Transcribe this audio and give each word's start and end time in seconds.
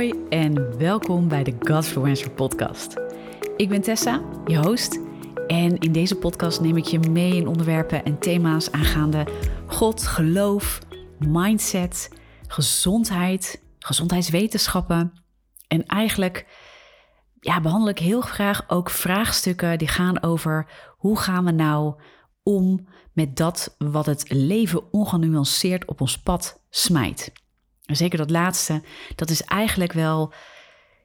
Hoi 0.00 0.24
en 0.28 0.78
welkom 0.78 1.28
bij 1.28 1.44
de 1.44 1.56
Godfluencer 1.58 2.30
podcast. 2.30 2.96
Ik 3.56 3.68
ben 3.68 3.82
Tessa, 3.82 4.22
je 4.46 4.58
host. 4.58 5.00
En 5.46 5.78
in 5.78 5.92
deze 5.92 6.16
podcast 6.16 6.60
neem 6.60 6.76
ik 6.76 6.84
je 6.84 6.98
mee 6.98 7.36
in 7.36 7.46
onderwerpen 7.46 8.04
en 8.04 8.18
thema's 8.18 8.70
aangaande 8.70 9.26
God, 9.66 10.02
geloof, 10.02 10.78
mindset, 11.18 12.10
gezondheid, 12.46 13.62
gezondheidswetenschappen. 13.78 15.12
En 15.68 15.86
eigenlijk 15.86 16.46
ja, 17.40 17.60
behandel 17.60 17.88
ik 17.88 17.98
heel 17.98 18.20
graag 18.20 18.64
ook 18.68 18.90
vraagstukken 18.90 19.78
die 19.78 19.88
gaan 19.88 20.22
over 20.22 20.66
hoe 20.96 21.18
gaan 21.18 21.44
we 21.44 21.50
nou 21.50 21.94
om 22.42 22.88
met 23.12 23.36
dat 23.36 23.74
wat 23.78 24.06
het 24.06 24.24
leven 24.28 24.92
ongenuanceerd 24.92 25.84
op 25.84 26.00
ons 26.00 26.18
pad 26.18 26.62
smijt. 26.70 27.32
Zeker 27.96 28.18
dat 28.18 28.30
laatste, 28.30 28.82
dat 29.14 29.30
is 29.30 29.42
eigenlijk 29.42 29.92
wel 29.92 30.32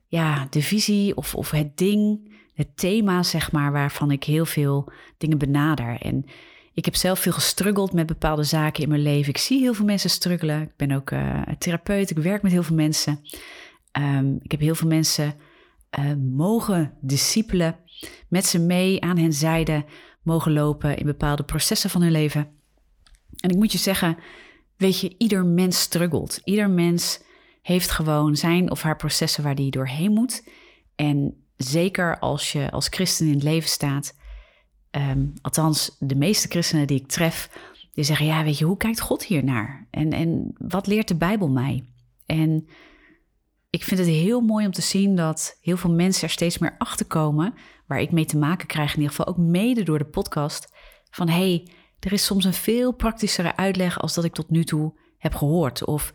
ja, 0.08 0.48
de 0.50 0.62
visie 0.62 1.16
of, 1.16 1.36
of 1.36 1.52
het 1.52 1.78
ding, 1.78 2.34
het 2.54 2.78
thema, 2.78 3.24
zeg 3.24 3.52
maar, 3.52 3.72
waarvan 3.72 4.12
ik 4.12 4.24
heel 4.24 4.46
veel 4.46 4.92
dingen 5.18 5.38
benader. 5.38 6.02
En 6.02 6.26
ik 6.74 6.86
heb 6.86 6.96
zelf 6.96 7.20
veel 7.20 7.32
gestruggeld 7.32 7.94
met 7.94 8.06
bepaalde 8.06 8.44
zaken 8.44 8.84
in 8.84 8.90
mijn 8.90 9.02
leven. 9.02 9.30
Ik 9.30 9.38
zie 9.38 9.60
heel 9.60 9.74
veel 9.74 9.86
mensen 9.86 10.10
struggelen. 10.10 10.62
Ik 10.62 10.76
ben 10.76 10.92
ook 10.92 11.12
uh, 11.12 11.42
therapeut, 11.58 12.10
ik 12.10 12.18
werk 12.18 12.42
met 12.42 12.52
heel 12.52 12.64
veel 12.64 12.76
mensen. 12.76 13.20
Um, 14.00 14.40
ik 14.42 14.52
heb 14.52 14.60
heel 14.60 14.76
veel 14.76 14.88
mensen 14.88 15.34
uh, 16.00 16.14
mogen 16.16 16.94
discipelen, 17.02 17.76
met 18.28 18.46
ze 18.46 18.60
mee 18.60 19.02
aan 19.02 19.18
hen 19.18 19.34
zijde 19.34 19.86
mogen 20.22 20.54
lopen 20.54 20.98
in 20.98 21.06
bepaalde 21.06 21.44
processen 21.44 21.90
van 21.90 22.02
hun 22.02 22.12
leven. 22.12 22.48
En 23.36 23.50
ik 23.50 23.56
moet 23.56 23.72
je 23.72 23.78
zeggen, 23.78 24.18
weet 24.78 25.00
je, 25.00 25.16
ieder 25.18 25.46
mens 25.46 25.80
struggelt. 25.80 26.42
Ieder 26.44 26.70
mens 26.70 27.24
heeft 27.62 27.90
gewoon 27.90 28.36
zijn 28.36 28.72
of 28.72 28.82
haar 28.82 28.96
processen 28.96 29.44
waar 29.44 29.56
die 29.56 29.72
doorheen 29.72 30.12
moet. 30.12 30.48
En 30.96 31.44
zeker 31.56 32.20
als 32.20 32.52
je 32.52 32.72
als 32.72 32.88
christen 32.88 33.28
in 33.28 33.34
het 33.34 33.44
leven 33.44 33.70
staat, 33.70 34.16
um, 34.92 35.34
althans 35.42 35.96
de 36.00 36.16
meeste 36.16 36.48
christenen 36.48 36.88
die 36.88 37.00
ik 37.00 37.08
tref, 37.08 37.50
die 37.94 38.04
zeggen, 38.04 38.26
ja, 38.26 38.44
weet 38.44 38.58
je, 38.58 38.66
hoe 38.66 38.78
kijkt 38.78 39.00
God 39.00 39.24
hier 39.24 39.44
naar? 39.44 39.88
En, 39.92 40.12
en 40.12 40.56
wat 40.58 40.88
leert 40.88 41.08
de 41.08 41.16
Bijbel 41.16 41.50
mij? 41.50 41.84
En 42.26 42.68
ik 43.70 43.84
vind 43.84 44.00
het 44.00 44.10
heel 44.10 44.42
mooi 44.42 44.66
om 44.66 44.72
te 44.72 44.82
zien 44.82 45.16
dat 45.16 45.58
heel 45.62 45.78
veel 45.78 45.94
mensen 45.94 46.24
er 46.24 46.30
steeds 46.30 46.58
meer 46.58 46.76
achter 46.78 47.06
komen, 47.06 47.54
waar 47.88 48.02
ik 48.02 48.12
mee 48.12 48.26
te 48.26 48.38
maken 48.38 48.68
krijg, 48.68 48.90
in 48.90 49.02
ieder 49.02 49.16
geval 49.16 49.34
ook 49.34 49.38
mede 49.38 49.84
door 49.84 49.98
de 49.98 50.06
podcast, 50.06 50.74
van 51.10 51.30
hey, 51.30 51.68
er 52.06 52.14
is 52.14 52.26
soms 52.26 52.46
een 52.46 52.54
veel 52.54 52.92
praktischere 52.92 53.56
uitleg 53.56 54.00
als 54.00 54.14
dat 54.14 54.24
ik 54.24 54.34
tot 54.34 54.50
nu 54.50 54.64
toe 54.64 54.94
heb 55.18 55.36
gehoord. 55.36 55.86
Of 55.86 56.14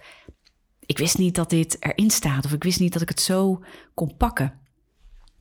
ik 0.86 0.98
wist 0.98 1.18
niet 1.18 1.34
dat 1.34 1.50
dit 1.50 1.76
erin 1.80 2.10
staat, 2.10 2.44
of 2.44 2.52
ik 2.52 2.62
wist 2.62 2.80
niet 2.80 2.92
dat 2.92 3.02
ik 3.02 3.08
het 3.08 3.20
zo 3.20 3.64
kon 3.94 4.16
pakken. 4.16 4.58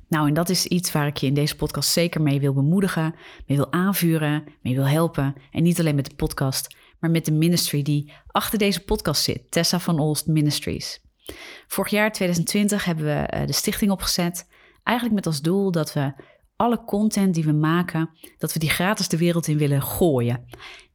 Nou, 0.07 0.27
en 0.27 0.33
dat 0.33 0.49
is 0.49 0.65
iets 0.65 0.91
waar 0.91 1.07
ik 1.07 1.17
je 1.17 1.27
in 1.27 1.33
deze 1.33 1.55
podcast 1.55 1.91
zeker 1.91 2.21
mee 2.21 2.39
wil 2.39 2.53
bemoedigen, 2.53 3.15
mee 3.47 3.57
wil 3.57 3.71
aanvuren, 3.71 4.43
mee 4.61 4.75
wil 4.75 4.87
helpen. 4.87 5.35
En 5.51 5.63
niet 5.63 5.79
alleen 5.79 5.95
met 5.95 6.09
de 6.09 6.15
podcast, 6.15 6.75
maar 6.99 7.11
met 7.11 7.25
de 7.25 7.31
ministry 7.31 7.81
die 7.81 8.11
achter 8.27 8.59
deze 8.59 8.83
podcast 8.83 9.23
zit, 9.23 9.51
Tessa 9.51 9.79
van 9.79 9.99
Olst 9.99 10.27
Ministries. 10.27 11.01
Vorig 11.67 11.91
jaar, 11.91 12.11
2020, 12.11 12.85
hebben 12.85 13.05
we 13.05 13.11
eh, 13.11 13.47
de 13.47 13.53
stichting 13.53 13.91
opgezet. 13.91 14.47
Eigenlijk 14.83 15.17
met 15.17 15.25
als 15.25 15.41
doel 15.41 15.71
dat 15.71 15.93
we 15.93 16.13
alle 16.59 16.83
content 16.83 17.33
die 17.33 17.43
we 17.43 17.51
maken, 17.51 18.09
dat 18.37 18.53
we 18.53 18.59
die 18.59 18.69
gratis 18.69 19.07
de 19.07 19.17
wereld 19.17 19.47
in 19.47 19.57
willen 19.57 19.81
gooien. 19.81 20.45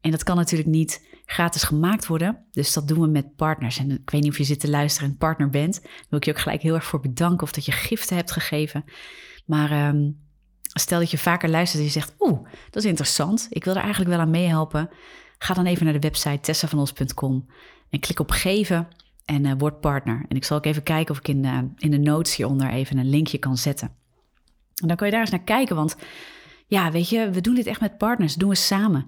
En 0.01 0.11
dat 0.11 0.23
kan 0.23 0.37
natuurlijk 0.37 0.71
niet 0.71 1.07
gratis 1.27 1.63
gemaakt 1.63 2.07
worden. 2.07 2.45
Dus 2.51 2.73
dat 2.73 2.89
doen 2.89 3.01
we 3.01 3.07
met 3.07 3.37
partners. 3.37 3.79
En 3.79 3.91
ik 3.91 4.11
weet 4.11 4.23
niet 4.23 4.31
of 4.31 4.39
je 4.39 4.45
zit 4.45 4.61
te 4.61 4.71
luisteren 4.71 5.09
en 5.09 5.17
partner 5.17 5.51
bent. 5.51 5.83
Daar 5.83 6.07
wil 6.09 6.19
ik 6.19 6.25
je 6.25 6.31
ook 6.31 6.39
gelijk 6.39 6.63
heel 6.63 6.75
erg 6.75 6.85
voor 6.85 7.01
bedanken 7.01 7.43
of 7.43 7.53
dat 7.53 7.65
je 7.65 7.73
giften 7.73 8.17
hebt 8.17 8.31
gegeven. 8.31 8.85
Maar 9.45 9.89
um, 9.89 10.19
stel 10.59 10.99
dat 10.99 11.11
je 11.11 11.19
vaker 11.19 11.49
luistert 11.49 11.79
en 11.79 11.87
je 11.87 11.93
zegt, 11.93 12.15
oeh, 12.19 12.49
dat 12.71 12.83
is 12.83 12.89
interessant. 12.89 13.47
Ik 13.51 13.65
wil 13.65 13.75
er 13.75 13.83
eigenlijk 13.83 14.11
wel 14.11 14.21
aan 14.21 14.31
meehelpen. 14.31 14.91
Ga 15.39 15.55
dan 15.55 15.67
even 15.67 15.85
naar 15.85 15.95
de 15.95 16.09
website 16.09 16.41
tessavanos.com 16.41 17.47
en 17.91 18.01
klik 18.01 18.21
op 18.21 18.31
geven 18.31 18.89
en 19.25 19.45
uh, 19.45 19.53
word 19.59 19.81
partner. 19.81 20.25
En 20.29 20.37
ik 20.37 20.45
zal 20.45 20.57
ook 20.57 20.67
even 20.67 20.83
kijken 20.83 21.15
of 21.15 21.19
ik 21.19 21.29
in 21.29 21.43
de, 21.43 21.69
in 21.77 21.91
de 21.91 21.99
notes 21.99 22.37
hieronder 22.37 22.71
even 22.71 22.99
een 22.99 23.11
linkje 23.11 23.39
kan 23.39 23.57
zetten. 23.57 24.03
En 24.83 24.89
dan 24.89 24.97
kan 24.97 25.07
je 25.07 25.13
daar 25.13 25.23
eens 25.23 25.31
naar 25.31 25.43
kijken, 25.45 25.77
want 25.77 25.97
ja, 26.67 26.91
weet 26.91 27.09
je, 27.09 27.31
we 27.31 27.41
doen 27.41 27.55
dit 27.55 27.67
echt 27.67 27.81
met 27.81 27.99
partners, 27.99 28.35
doen 28.35 28.49
we 28.49 28.55
samen. 28.55 29.07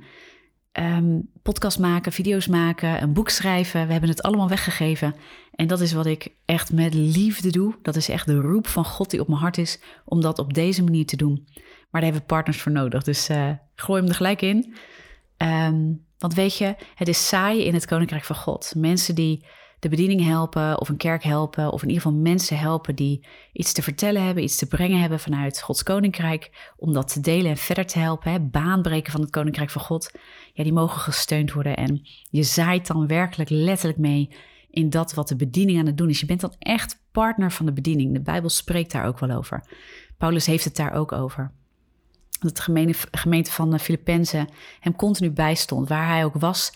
Um, 0.73 1.31
podcast 1.43 1.79
maken, 1.79 2.13
video's 2.13 2.47
maken, 2.47 3.03
een 3.03 3.13
boek 3.13 3.29
schrijven, 3.29 3.87
we 3.87 3.93
hebben 3.93 4.11
het 4.11 4.23
allemaal 4.23 4.49
weggegeven. 4.49 5.15
En 5.51 5.67
dat 5.67 5.81
is 5.81 5.93
wat 5.93 6.07
ik 6.07 6.29
echt 6.45 6.73
met 6.73 6.95
liefde 6.95 7.51
doe. 7.51 7.75
Dat 7.83 7.97
is 7.97 8.09
echt 8.09 8.27
de 8.27 8.41
roep 8.41 8.67
van 8.67 8.85
God 8.85 9.11
die 9.11 9.21
op 9.21 9.29
mijn 9.29 9.41
hart 9.41 9.59
is 9.59 9.81
om 10.05 10.21
dat 10.21 10.39
op 10.39 10.55
deze 10.55 10.85
manier 10.85 11.07
te 11.07 11.17
doen. 11.17 11.49
Maar 11.91 12.01
daar 12.01 12.03
hebben 12.03 12.21
we 12.21 12.27
partners 12.27 12.61
voor 12.61 12.73
nodig, 12.73 13.03
dus 13.03 13.31
uh, 13.31 13.51
gooi 13.75 14.01
hem 14.01 14.11
er 14.11 14.17
gelijk 14.17 14.43
in. 14.43 14.75
Um, 15.37 16.05
want 16.19 16.35
weet 16.35 16.59
je, 16.59 16.75
het 16.95 17.09
is 17.09 17.29
saai 17.29 17.65
in 17.65 17.75
het 17.75 17.87
Koninkrijk 17.87 18.25
van 18.25 18.37
God. 18.37 18.73
Mensen 18.77 19.15
die 19.15 19.45
de 19.91 19.97
bediening 19.97 20.25
helpen 20.25 20.81
of 20.81 20.89
een 20.89 20.97
kerk 20.97 21.23
helpen 21.23 21.73
of 21.73 21.83
in 21.83 21.89
ieder 21.89 22.03
geval 22.03 22.19
mensen 22.19 22.59
helpen 22.59 22.95
die 22.95 23.27
iets 23.53 23.73
te 23.73 23.83
vertellen 23.83 24.25
hebben, 24.25 24.43
iets 24.43 24.57
te 24.57 24.67
brengen 24.67 25.01
hebben 25.01 25.21
vanuit 25.21 25.63
Gods 25.63 25.83
koninkrijk, 25.83 26.73
om 26.77 26.93
dat 26.93 27.13
te 27.13 27.21
delen 27.21 27.51
en 27.51 27.57
verder 27.57 27.87
te 27.87 27.99
helpen, 27.99 28.33
hè, 28.33 28.41
baanbreken 28.41 29.13
van 29.13 29.21
het 29.21 29.31
koninkrijk 29.31 29.71
van 29.71 29.83
God, 29.83 30.11
ja, 30.53 30.63
die 30.63 30.73
mogen 30.73 31.01
gesteund 31.01 31.53
worden 31.53 31.77
en 31.77 32.07
je 32.31 32.43
zaait 32.43 32.87
dan 32.87 33.07
werkelijk 33.07 33.51
letterlijk 33.51 33.99
mee 33.99 34.31
in 34.71 34.91
dat 34.91 35.15
wat 35.15 35.29
de 35.29 35.37
bediening 35.37 35.79
aan 35.79 35.87
het 35.87 35.99
doen 35.99 36.09
is. 36.09 36.21
Je 36.21 36.27
bent 36.27 36.41
dan 36.41 36.55
echt 36.59 37.03
partner 37.13 37.53
van 37.53 37.67
de 37.67 37.73
bediening. 37.73 38.13
De 38.13 38.23
Bijbel 38.23 38.51
spreekt 38.51 38.93
daar 38.93 39.07
ook 39.07 39.19
wel 39.19 39.31
over. 39.31 39.65
Paulus 40.19 40.47
heeft 40.47 40.65
het 40.65 40.77
daar 40.77 40.93
ook 40.93 41.13
over. 41.13 41.53
Dat 42.41 42.57
de 42.57 42.97
gemeente 43.11 43.51
van 43.51 43.81
Filippenzen 43.81 44.49
hem 44.81 44.97
continu 44.97 45.31
bijstond, 45.31 45.89
waar 45.89 46.09
hij 46.09 46.25
ook 46.25 46.35
was 46.35 46.73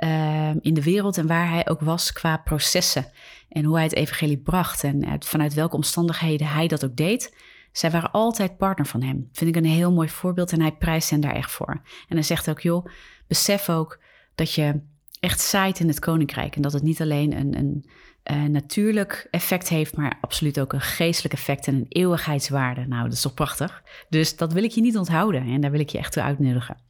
Ehm, 0.00 0.56
in 0.60 0.74
de 0.74 0.82
wereld 0.82 1.18
en 1.18 1.26
waar 1.26 1.50
hij 1.50 1.68
ook 1.68 1.80
was 1.80 2.12
qua 2.12 2.36
processen 2.36 3.06
en 3.48 3.64
hoe 3.64 3.74
hij 3.74 3.84
het 3.84 3.94
evangelie 3.94 4.38
bracht 4.38 4.84
en 4.84 5.16
vanuit 5.18 5.54
welke 5.54 5.76
omstandigheden 5.76 6.46
hij 6.46 6.66
dat 6.66 6.84
ook 6.84 6.96
deed. 6.96 7.36
Zij 7.72 7.90
waren 7.90 8.10
altijd 8.10 8.56
partner 8.56 8.86
van 8.86 9.02
hem. 9.02 9.28
Vind 9.32 9.56
ik 9.56 9.62
een 9.62 9.70
heel 9.70 9.92
mooi 9.92 10.08
voorbeeld 10.08 10.52
en 10.52 10.60
hij 10.60 10.72
prijst 10.72 11.10
hen 11.10 11.20
daar 11.20 11.34
echt 11.34 11.50
voor. 11.50 11.80
En 12.08 12.16
hij 12.16 12.22
zegt 12.22 12.50
ook, 12.50 12.60
joh, 12.60 12.86
besef 13.26 13.68
ook 13.68 14.00
dat 14.34 14.54
je 14.54 14.80
echt 15.20 15.40
zaait 15.40 15.80
in 15.80 15.88
het 15.88 15.98
koninkrijk 15.98 16.56
en 16.56 16.62
dat 16.62 16.72
het 16.72 16.82
niet 16.82 17.00
alleen 17.00 17.36
een, 17.36 17.58
een, 17.58 17.84
een 18.22 18.50
natuurlijk 18.50 19.28
effect 19.30 19.68
heeft, 19.68 19.96
maar 19.96 20.18
absoluut 20.20 20.60
ook 20.60 20.72
een 20.72 20.80
geestelijk 20.80 21.34
effect 21.34 21.66
en 21.66 21.74
een 21.74 21.86
eeuwigheidswaarde. 21.88 22.86
Nou, 22.86 23.02
dat 23.02 23.12
is 23.12 23.20
toch 23.20 23.34
prachtig? 23.34 23.82
Dus 24.08 24.36
dat 24.36 24.52
wil 24.52 24.64
ik 24.64 24.70
je 24.70 24.80
niet 24.80 24.96
onthouden 24.96 25.42
en 25.42 25.60
daar 25.60 25.70
wil 25.70 25.80
ik 25.80 25.88
je 25.88 25.98
echt 25.98 26.12
toe 26.12 26.22
uitnodigen. 26.22 26.88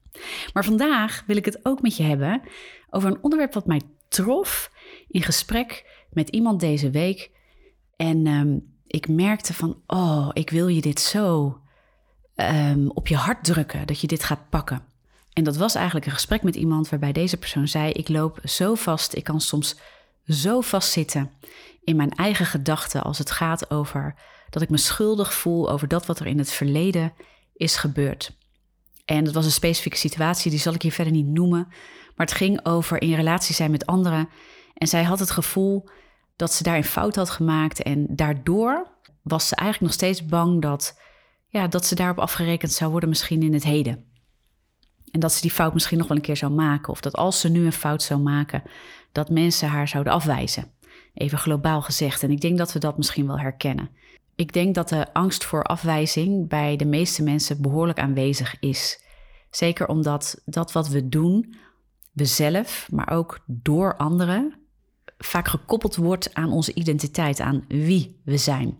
Maar 0.52 0.64
vandaag 0.64 1.22
wil 1.26 1.36
ik 1.36 1.44
het 1.44 1.60
ook 1.62 1.82
met 1.82 1.96
je 1.96 2.02
hebben 2.02 2.42
over 2.90 3.10
een 3.10 3.22
onderwerp 3.22 3.54
wat 3.54 3.66
mij 3.66 3.80
trof 4.08 4.70
in 5.08 5.22
gesprek 5.22 5.86
met 6.10 6.28
iemand 6.28 6.60
deze 6.60 6.90
week. 6.90 7.30
En 7.96 8.26
ehm, 8.26 8.58
ik 8.86 9.08
merkte 9.08 9.54
van, 9.54 9.82
oh, 9.86 10.28
ik 10.32 10.50
wil 10.50 10.68
je 10.68 10.80
dit 10.80 11.00
zo 11.00 11.60
ehm, 12.34 12.88
op 12.88 13.06
je 13.06 13.16
hart 13.16 13.44
drukken, 13.44 13.86
dat 13.86 14.00
je 14.00 14.06
dit 14.06 14.24
gaat 14.24 14.48
pakken. 14.48 14.82
En 15.32 15.44
dat 15.44 15.56
was 15.56 15.74
eigenlijk 15.74 16.06
een 16.06 16.12
gesprek 16.12 16.42
met 16.42 16.56
iemand 16.56 16.88
waarbij 16.88 17.12
deze 17.12 17.36
persoon 17.36 17.68
zei: 17.68 17.92
Ik 17.92 18.08
loop 18.08 18.38
zo 18.44 18.74
vast, 18.74 19.14
ik 19.14 19.24
kan 19.24 19.40
soms 19.40 19.76
zo 20.26 20.60
vastzitten 20.60 21.30
in 21.84 21.96
mijn 21.96 22.10
eigen 22.10 22.46
gedachten 22.46 23.02
als 23.02 23.18
het 23.18 23.30
gaat 23.30 23.70
over 23.70 24.14
dat 24.50 24.62
ik 24.62 24.70
me 24.70 24.76
schuldig 24.76 25.34
voel 25.34 25.70
over 25.70 25.88
dat 25.88 26.06
wat 26.06 26.20
er 26.20 26.26
in 26.26 26.38
het 26.38 26.52
verleden 26.52 27.12
is 27.54 27.76
gebeurd. 27.76 28.32
En 29.04 29.24
het 29.24 29.34
was 29.34 29.44
een 29.44 29.50
specifieke 29.50 29.96
situatie, 29.96 30.50
die 30.50 30.60
zal 30.60 30.74
ik 30.74 30.82
hier 30.82 30.92
verder 30.92 31.12
niet 31.12 31.26
noemen. 31.26 31.68
Maar 32.16 32.26
het 32.26 32.36
ging 32.36 32.66
over 32.66 33.02
in 33.02 33.14
relatie 33.14 33.54
zijn 33.54 33.70
met 33.70 33.86
anderen. 33.86 34.28
En 34.74 34.86
zij 34.86 35.02
had 35.02 35.18
het 35.18 35.30
gevoel 35.30 35.88
dat 36.36 36.52
ze 36.52 36.62
daar 36.62 36.76
een 36.76 36.84
fout 36.84 37.16
had 37.16 37.30
gemaakt. 37.30 37.82
En 37.82 38.06
daardoor 38.08 38.86
was 39.22 39.48
ze 39.48 39.54
eigenlijk 39.54 39.92
nog 39.92 40.00
steeds 40.00 40.26
bang 40.26 40.62
dat, 40.62 41.00
ja, 41.46 41.68
dat 41.68 41.86
ze 41.86 41.94
daarop 41.94 42.18
afgerekend 42.18 42.72
zou 42.72 42.90
worden, 42.90 43.08
misschien 43.08 43.42
in 43.42 43.52
het 43.52 43.64
heden. 43.64 44.04
En 45.10 45.20
dat 45.20 45.32
ze 45.32 45.40
die 45.40 45.50
fout 45.50 45.74
misschien 45.74 45.98
nog 45.98 46.08
wel 46.08 46.16
een 46.16 46.22
keer 46.22 46.36
zou 46.36 46.52
maken. 46.52 46.92
Of 46.92 47.00
dat 47.00 47.16
als 47.16 47.40
ze 47.40 47.48
nu 47.48 47.64
een 47.64 47.72
fout 47.72 48.02
zou 48.02 48.20
maken, 48.20 48.62
dat 49.12 49.30
mensen 49.30 49.68
haar 49.68 49.88
zouden 49.88 50.12
afwijzen. 50.12 50.70
Even 51.14 51.38
globaal 51.38 51.82
gezegd. 51.82 52.22
En 52.22 52.30
ik 52.30 52.40
denk 52.40 52.58
dat 52.58 52.72
we 52.72 52.78
dat 52.78 52.96
misschien 52.96 53.26
wel 53.26 53.38
herkennen. 53.38 53.90
Ik 54.34 54.52
denk 54.52 54.74
dat 54.74 54.88
de 54.88 55.12
angst 55.12 55.44
voor 55.44 55.62
afwijzing 55.62 56.48
bij 56.48 56.76
de 56.76 56.84
meeste 56.84 57.22
mensen 57.22 57.62
behoorlijk 57.62 57.98
aanwezig 57.98 58.56
is. 58.60 59.04
Zeker 59.50 59.88
omdat 59.88 60.42
dat 60.44 60.72
wat 60.72 60.88
we 60.88 61.08
doen, 61.08 61.54
we 62.10 62.24
zelf, 62.24 62.88
maar 62.90 63.10
ook 63.10 63.38
door 63.46 63.96
anderen, 63.96 64.54
vaak 65.18 65.48
gekoppeld 65.48 65.96
wordt 65.96 66.34
aan 66.34 66.52
onze 66.52 66.74
identiteit, 66.74 67.40
aan 67.40 67.64
wie 67.68 68.20
we 68.24 68.36
zijn. 68.36 68.78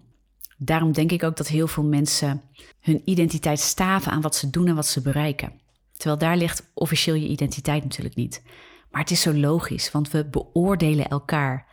Daarom 0.58 0.92
denk 0.92 1.12
ik 1.12 1.22
ook 1.22 1.36
dat 1.36 1.48
heel 1.48 1.66
veel 1.66 1.84
mensen 1.84 2.42
hun 2.80 3.02
identiteit 3.04 3.60
staven 3.60 4.12
aan 4.12 4.20
wat 4.20 4.36
ze 4.36 4.50
doen 4.50 4.66
en 4.66 4.74
wat 4.74 4.86
ze 4.86 5.02
bereiken. 5.02 5.52
Terwijl 5.96 6.18
daar 6.18 6.36
ligt 6.36 6.70
officieel 6.74 7.14
je 7.14 7.28
identiteit 7.28 7.82
natuurlijk 7.82 8.16
niet. 8.16 8.42
Maar 8.90 9.00
het 9.00 9.10
is 9.10 9.20
zo 9.20 9.34
logisch, 9.34 9.90
want 9.90 10.10
we 10.10 10.24
beoordelen 10.24 11.08
elkaar 11.08 11.66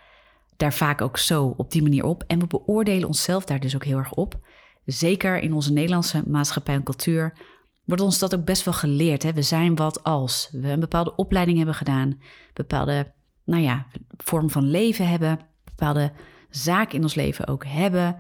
daar 0.58 0.74
vaak 0.74 1.02
ook 1.02 1.18
zo 1.18 1.54
op 1.58 1.72
die 1.72 1.82
manier 1.82 2.04
op. 2.04 2.24
En 2.28 2.40
we 2.40 2.48
beoordelen 2.48 3.08
onszelf 3.08 3.46
daar 3.46 3.60
dus 3.60 3.76
ook 3.76 3.86
heel 3.86 3.98
erg 3.98 4.14
op. 4.14 4.40
Zeker 4.86 5.40
in 5.40 5.54
onze 5.54 5.74
Nederlandse 5.74 6.24
maatschappij 6.28 6.76
en 6.76 6.84
cultuur 6.84 7.34
wordt 7.88 8.04
ons 8.04 8.20
dat 8.20 8.36
ook 8.36 8.46
best 8.46 8.64
wel 8.64 8.74
geleerd. 8.74 9.24
Hè? 9.24 9.34
We 9.34 9.42
zijn 9.42 9.76
wat 9.76 10.04
als 10.04 10.50
we 10.52 10.68
een 10.68 10.80
bepaalde 10.80 11.16
opleiding 11.16 11.58
hebben 11.58 11.76
gedaan, 11.76 12.22
bepaalde 12.54 13.14
nou 13.44 13.62
ja, 13.62 13.86
vorm 14.18 14.50
van 14.50 14.70
leven 14.70 15.08
hebben, 15.08 15.40
bepaalde 15.64 16.12
zaak 16.50 16.94
in 16.94 17.02
ons 17.02 17.16
leven 17.16 17.48
ook 17.48 17.66
hebben. 17.66 18.16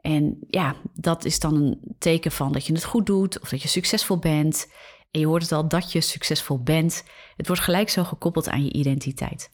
En 0.00 0.38
ja, 0.48 0.74
dat 0.94 1.24
is 1.24 1.38
dan 1.38 1.54
een 1.54 1.80
teken 1.98 2.32
van 2.32 2.52
dat 2.52 2.66
je 2.66 2.72
het 2.72 2.84
goed 2.84 3.06
doet 3.06 3.40
of 3.40 3.48
dat 3.48 3.62
je 3.62 3.68
succesvol 3.68 4.18
bent. 4.18 4.72
En 5.10 5.20
je 5.20 5.26
hoort 5.26 5.42
het 5.42 5.52
al 5.52 5.68
dat 5.68 5.92
je 5.92 6.00
succesvol 6.00 6.62
bent. 6.62 7.04
Het 7.36 7.46
wordt 7.46 7.62
gelijk 7.62 7.88
zo 7.88 8.04
gekoppeld 8.04 8.48
aan 8.48 8.64
je 8.64 8.72
identiteit. 8.72 9.50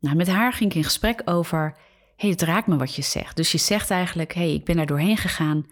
Nou, 0.00 0.16
met 0.16 0.28
haar 0.28 0.52
ging 0.52 0.70
ik 0.70 0.76
in 0.76 0.84
gesprek 0.84 1.22
over, 1.24 1.76
hey, 2.16 2.30
het 2.30 2.42
raakt 2.42 2.66
me 2.66 2.76
wat 2.76 2.94
je 2.94 3.02
zegt. 3.02 3.36
Dus 3.36 3.52
je 3.52 3.58
zegt 3.58 3.90
eigenlijk, 3.90 4.34
hey, 4.34 4.54
ik 4.54 4.64
ben 4.64 4.76
daar 4.76 4.86
doorheen 4.86 5.16
gegaan. 5.16 5.66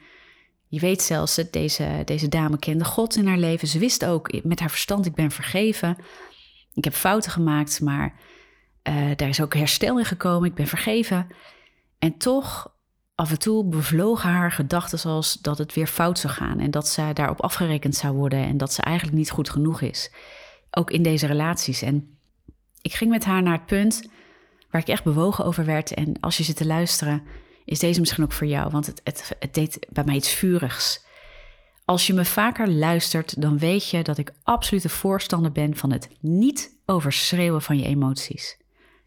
Je 0.68 0.80
weet 0.80 1.02
zelfs, 1.02 1.34
dat 1.34 1.52
deze, 1.52 2.02
deze 2.04 2.28
dame 2.28 2.58
kende 2.58 2.84
God 2.84 3.16
in 3.16 3.26
haar 3.26 3.38
leven. 3.38 3.68
Ze 3.68 3.78
wist 3.78 4.04
ook 4.04 4.42
met 4.42 4.60
haar 4.60 4.70
verstand, 4.70 5.06
ik 5.06 5.14
ben 5.14 5.30
vergeven. 5.30 5.96
Ik 6.74 6.84
heb 6.84 6.92
fouten 6.92 7.30
gemaakt, 7.30 7.80
maar 7.80 8.14
uh, 8.88 9.10
daar 9.16 9.28
is 9.28 9.40
ook 9.40 9.54
herstel 9.54 9.98
in 9.98 10.04
gekomen. 10.04 10.48
Ik 10.48 10.54
ben 10.54 10.66
vergeven. 10.66 11.26
En 11.98 12.18
toch, 12.18 12.74
af 13.14 13.30
en 13.30 13.38
toe 13.38 13.64
bevlogen 13.64 14.30
haar 14.30 14.52
gedachten 14.52 14.98
zoals 14.98 15.32
dat 15.32 15.58
het 15.58 15.74
weer 15.74 15.86
fout 15.86 16.18
zou 16.18 16.32
gaan. 16.32 16.60
En 16.60 16.70
dat 16.70 16.88
ze 16.88 17.10
daarop 17.12 17.40
afgerekend 17.40 17.94
zou 17.94 18.16
worden. 18.16 18.44
En 18.44 18.56
dat 18.56 18.72
ze 18.72 18.82
eigenlijk 18.82 19.16
niet 19.16 19.30
goed 19.30 19.50
genoeg 19.50 19.80
is. 19.80 20.12
Ook 20.70 20.90
in 20.90 21.02
deze 21.02 21.26
relaties. 21.26 21.82
En 21.82 22.18
ik 22.82 22.92
ging 22.92 23.10
met 23.10 23.24
haar 23.24 23.42
naar 23.42 23.56
het 23.56 23.66
punt 23.66 24.08
waar 24.70 24.80
ik 24.80 24.88
echt 24.88 25.04
bewogen 25.04 25.44
over 25.44 25.64
werd. 25.64 25.94
En 25.94 26.20
als 26.20 26.36
je 26.36 26.42
zit 26.42 26.56
te 26.56 26.66
luisteren, 26.66 27.22
is 27.64 27.78
deze 27.78 28.00
misschien 28.00 28.24
ook 28.24 28.32
voor 28.32 28.46
jou. 28.46 28.70
Want 28.70 28.86
het, 28.86 29.00
het, 29.04 29.36
het 29.38 29.54
deed 29.54 29.86
bij 29.90 30.04
mij 30.04 30.14
iets 30.14 30.32
vurigs. 30.32 31.04
Als 31.84 32.06
je 32.06 32.12
me 32.12 32.24
vaker 32.24 32.68
luistert, 32.68 33.40
dan 33.40 33.58
weet 33.58 33.90
je 33.90 34.02
dat 34.02 34.18
ik 34.18 34.32
absoluut 34.42 34.90
voorstander 34.90 35.52
ben 35.52 35.76
van 35.76 35.92
het 35.92 36.08
niet 36.20 36.80
overschreeuwen 36.86 37.62
van 37.62 37.78
je 37.78 37.84
emoties. 37.84 38.58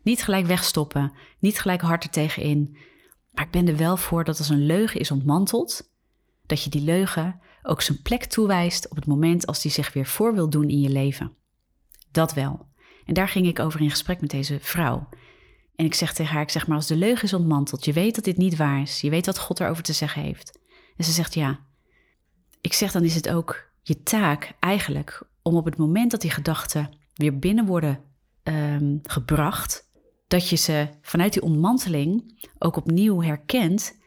Niet 0.02 0.24
gelijk 0.24 0.46
wegstoppen, 0.46 1.14
niet 1.40 1.60
gelijk 1.60 1.82
hard 1.82 2.04
er 2.04 2.10
tegenin. 2.10 2.78
Maar 3.32 3.46
ik 3.46 3.52
ben 3.52 3.68
er 3.68 3.78
wel 3.78 3.98
voor 3.98 4.24
dat 4.24 4.38
als 4.38 4.50
een 4.50 4.66
leugen 4.66 5.00
is 5.00 5.12
ontmanteld, 5.12 5.90
dat 6.46 6.64
je 6.64 6.70
die 6.70 6.82
leugen 6.82 7.40
ook 7.64 7.82
zijn 7.82 8.02
plek 8.02 8.24
toewijst 8.24 8.90
op 8.90 8.96
het 8.96 9.06
moment 9.06 9.48
als 9.48 9.62
die 9.62 9.72
zich 9.72 9.94
weer 9.94 10.06
voor 10.06 10.34
wil 10.34 10.50
doen 10.50 10.70
in 10.70 10.82
je 10.82 10.90
leven. 10.90 11.36
Dat 12.12 12.34
wel. 12.34 12.68
En 13.06 13.14
daar 13.14 13.28
ging 13.28 13.48
ik 13.48 13.60
over 13.60 13.82
in 13.82 13.90
gesprek 13.90 14.22
met 14.22 14.30
deze 14.30 14.58
vrouw. 14.62 15.10
En 15.78 15.86
ik 15.86 15.94
zeg 15.94 16.14
tegen 16.14 16.34
haar, 16.34 16.42
ik 16.42 16.50
zeg 16.50 16.68
maar, 16.68 16.78
als 16.78 16.88
de 16.88 16.96
leugen 16.96 17.24
is 17.24 17.34
ontmanteld, 17.34 17.86
je 17.86 17.94
weet 17.94 18.16
dat 18.16 18.24
dit 18.24 18.38
niet 18.38 18.56
waar 18.56 18.82
is, 18.82 19.02
je 19.02 19.10
weet 19.10 19.26
wat 19.26 19.40
God 19.40 19.60
erover 19.60 19.84
te 19.84 19.94
zeggen 19.94 20.22
heeft. 20.22 20.60
En 20.98 21.04
ze 21.04 21.12
zegt 21.12 21.34
ja. 21.34 21.60
Ik 22.62 22.74
zeg, 22.74 22.92
dan 22.92 23.04
is 23.04 23.16
het 23.16 23.30
ook 23.30 23.70
je 23.82 24.04
taak 24.04 24.54
eigenlijk 24.60 25.24
om 25.42 25.56
op 25.56 25.66
het 25.66 25.78
moment 25.78 26.12
dat 26.12 26.22
die 26.22 26.32
gedachten 26.32 26.90
weer 27.14 27.40
binnen 27.40 27.66
worden 27.66 28.00
um, 28.44 29.00
gebracht, 29.04 29.90
dat 30.28 30.50
je 30.50 30.56
ze 30.56 30.88
vanuit 31.02 31.34
die 31.34 31.42
ontmanteling 31.42 32.40
ook 32.58 32.76
opnieuw 32.76 33.22
herkent 33.22 33.98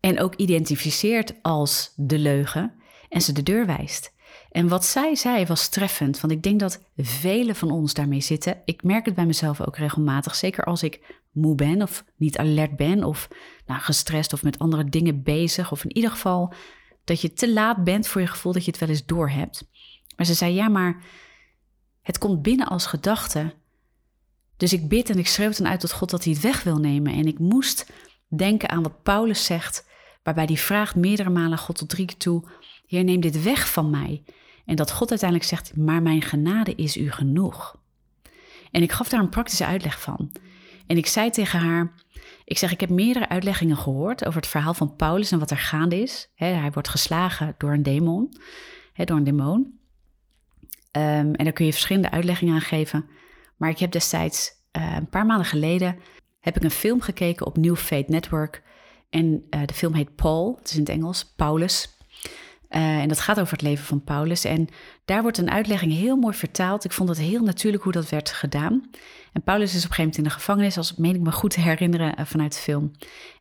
en 0.00 0.20
ook 0.20 0.34
identificeert 0.34 1.34
als 1.42 1.92
de 1.96 2.18
leugen 2.18 2.72
en 3.08 3.20
ze 3.20 3.32
de 3.32 3.42
deur 3.42 3.66
wijst. 3.66 4.12
En 4.56 4.68
wat 4.68 4.84
zij 4.84 5.14
zei 5.14 5.46
was 5.46 5.68
treffend, 5.68 6.20
want 6.20 6.32
ik 6.32 6.42
denk 6.42 6.60
dat 6.60 6.82
velen 6.96 7.56
van 7.56 7.70
ons 7.70 7.94
daarmee 7.94 8.20
zitten. 8.20 8.62
Ik 8.64 8.82
merk 8.82 9.04
het 9.04 9.14
bij 9.14 9.26
mezelf 9.26 9.60
ook 9.60 9.76
regelmatig, 9.76 10.34
zeker 10.34 10.64
als 10.64 10.82
ik 10.82 11.20
moe 11.32 11.54
ben 11.54 11.82
of 11.82 12.04
niet 12.16 12.38
alert 12.38 12.76
ben 12.76 13.04
of 13.04 13.28
nou, 13.66 13.80
gestrest 13.80 14.32
of 14.32 14.42
met 14.42 14.58
andere 14.58 14.84
dingen 14.84 15.22
bezig. 15.22 15.72
Of 15.72 15.84
in 15.84 15.96
ieder 15.96 16.10
geval 16.10 16.52
dat 17.04 17.20
je 17.20 17.32
te 17.32 17.52
laat 17.52 17.84
bent 17.84 18.08
voor 18.08 18.20
je 18.20 18.26
gevoel 18.26 18.52
dat 18.52 18.64
je 18.64 18.70
het 18.70 18.80
wel 18.80 18.88
eens 18.88 19.06
door 19.06 19.30
hebt. 19.30 19.68
Maar 20.16 20.26
ze 20.26 20.34
zei, 20.34 20.54
ja, 20.54 20.68
maar 20.68 21.02
het 22.02 22.18
komt 22.18 22.42
binnen 22.42 22.66
als 22.66 22.86
gedachte 22.86 23.54
dus 24.56 24.72
ik 24.72 24.88
bid 24.88 25.10
en 25.10 25.18
ik 25.18 25.26
schreeuw 25.26 25.52
dan 25.52 25.68
uit 25.68 25.80
tot 25.80 25.92
God 25.92 26.10
dat 26.10 26.24
hij 26.24 26.32
het 26.32 26.42
weg 26.42 26.62
wil 26.62 26.76
nemen. 26.78 27.12
En 27.12 27.26
ik 27.26 27.38
moest 27.38 27.92
denken 28.28 28.68
aan 28.68 28.82
wat 28.82 29.02
Paulus 29.02 29.44
zegt, 29.44 29.86
waarbij 30.22 30.44
hij 30.44 30.56
vraagt 30.56 30.96
meerdere 30.96 31.30
malen 31.30 31.58
God 31.58 31.76
tot 31.76 31.88
drie 31.88 32.06
keer 32.06 32.16
toe: 32.16 32.44
Heer, 32.86 33.04
neem 33.04 33.20
dit 33.20 33.42
weg 33.42 33.70
van 33.70 33.90
mij. 33.90 34.22
En 34.66 34.76
dat 34.76 34.92
God 34.92 35.10
uiteindelijk 35.10 35.48
zegt: 35.48 35.76
Maar 35.76 36.02
mijn 36.02 36.22
genade 36.22 36.74
is 36.74 36.96
u 36.96 37.10
genoeg. 37.10 37.76
En 38.70 38.82
ik 38.82 38.92
gaf 38.92 39.08
daar 39.08 39.20
een 39.20 39.28
praktische 39.28 39.66
uitleg 39.66 40.00
van. 40.00 40.32
En 40.86 40.96
ik 40.96 41.06
zei 41.06 41.30
tegen 41.30 41.58
haar: 41.58 41.92
Ik 42.44 42.58
zeg, 42.58 42.72
ik 42.72 42.80
heb 42.80 42.90
meerdere 42.90 43.28
uitleggingen 43.28 43.76
gehoord 43.76 44.24
over 44.24 44.40
het 44.40 44.50
verhaal 44.50 44.74
van 44.74 44.96
Paulus 44.96 45.32
en 45.32 45.38
wat 45.38 45.50
er 45.50 45.58
gaande 45.58 46.02
is. 46.02 46.28
hij 46.34 46.70
wordt 46.72 46.88
geslagen 46.88 47.54
door 47.58 47.72
een 47.72 47.82
demon. 47.82 48.32
door 48.94 49.16
een 49.16 49.24
demon. 49.24 49.78
Um, 50.96 51.34
en 51.34 51.44
daar 51.44 51.52
kun 51.52 51.64
je 51.64 51.72
verschillende 51.72 52.10
uitleggingen 52.10 52.54
aan 52.54 52.60
geven. 52.60 53.08
Maar 53.56 53.70
ik 53.70 53.78
heb 53.78 53.92
destijds, 53.92 54.52
uh, 54.76 54.94
een 54.96 55.08
paar 55.08 55.26
maanden 55.26 55.46
geleden, 55.46 55.98
heb 56.40 56.56
ik 56.56 56.62
een 56.62 56.70
film 56.70 57.00
gekeken 57.00 57.46
op 57.46 57.56
New 57.56 57.76
Fate 57.76 58.10
Network. 58.10 58.62
En 59.10 59.46
uh, 59.50 59.60
de 59.64 59.74
film 59.74 59.94
heet 59.94 60.14
Paul, 60.14 60.56
het 60.58 60.68
is 60.68 60.74
in 60.74 60.80
het 60.80 60.88
Engels, 60.88 61.32
Paulus. 61.36 61.95
Uh, 62.76 62.98
en 62.98 63.08
dat 63.08 63.20
gaat 63.20 63.40
over 63.40 63.52
het 63.52 63.62
leven 63.62 63.84
van 63.84 64.04
Paulus. 64.04 64.44
En 64.44 64.68
daar 65.04 65.22
wordt 65.22 65.38
een 65.38 65.50
uitlegging 65.50 65.92
heel 65.92 66.16
mooi 66.16 66.34
vertaald. 66.34 66.84
Ik 66.84 66.92
vond 66.92 67.08
het 67.08 67.18
heel 67.18 67.42
natuurlijk 67.42 67.82
hoe 67.82 67.92
dat 67.92 68.08
werd 68.08 68.30
gedaan. 68.30 68.90
En 69.32 69.42
Paulus 69.42 69.74
is 69.74 69.84
op 69.84 69.88
een 69.90 69.94
gegeven 69.94 70.02
moment 70.02 70.18
in 70.18 70.24
de 70.24 70.30
gevangenis, 70.30 70.76
als 70.76 70.94
meen 70.94 71.14
ik 71.14 71.20
me 71.20 71.32
goed 71.32 71.50
te 71.50 71.60
herinneren 71.60 72.26
vanuit 72.26 72.52
de 72.52 72.58
film. 72.58 72.90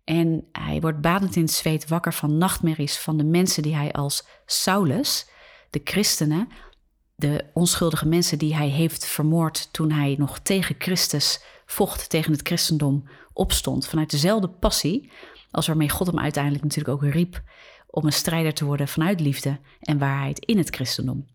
En 0.04 0.48
hij 0.52 0.80
wordt 0.80 1.02
badend 1.02 1.36
in 1.36 1.42
het 1.42 1.52
zweet 1.52 1.88
wakker 1.88 2.14
van 2.14 2.38
nachtmerries 2.38 2.98
van 2.98 3.18
de 3.18 3.24
mensen 3.24 3.64
die 3.64 3.76
hij 3.76 3.92
als 3.92 4.28
Saulus, 4.46 5.28
de 5.70 5.82
christenen, 5.84 6.48
de 7.16 7.46
onschuldige 7.54 8.08
mensen 8.08 8.38
die 8.38 8.56
hij 8.56 8.68
heeft 8.68 9.06
vermoord 9.06 9.74
toen 9.74 9.92
hij 9.92 10.16
nog 10.18 10.40
tegen 10.40 10.76
Christus 10.78 11.44
vocht, 11.66 12.10
tegen 12.10 12.32
het 12.32 12.48
christendom 12.48 13.10
opstond. 13.34 13.88
Vanuit 13.88 14.10
dezelfde 14.10 14.50
passie 14.50 15.12
als 15.52 15.68
waarmee 15.68 15.90
God 15.90 16.08
hem 16.08 16.20
uiteindelijk 16.20 16.64
natuurlijk 16.64 17.04
ook 17.04 17.12
riep 17.12 17.44
om 17.96 18.06
een 18.06 18.14
strijder 18.14 18.54
te 18.54 18.66
worden 18.66 18.88
vanuit 18.88 19.20
liefde 19.20 19.60
en 19.80 19.98
waarheid 19.98 20.40
in 20.40 20.58
het 20.58 20.76
christendom. 20.76 21.26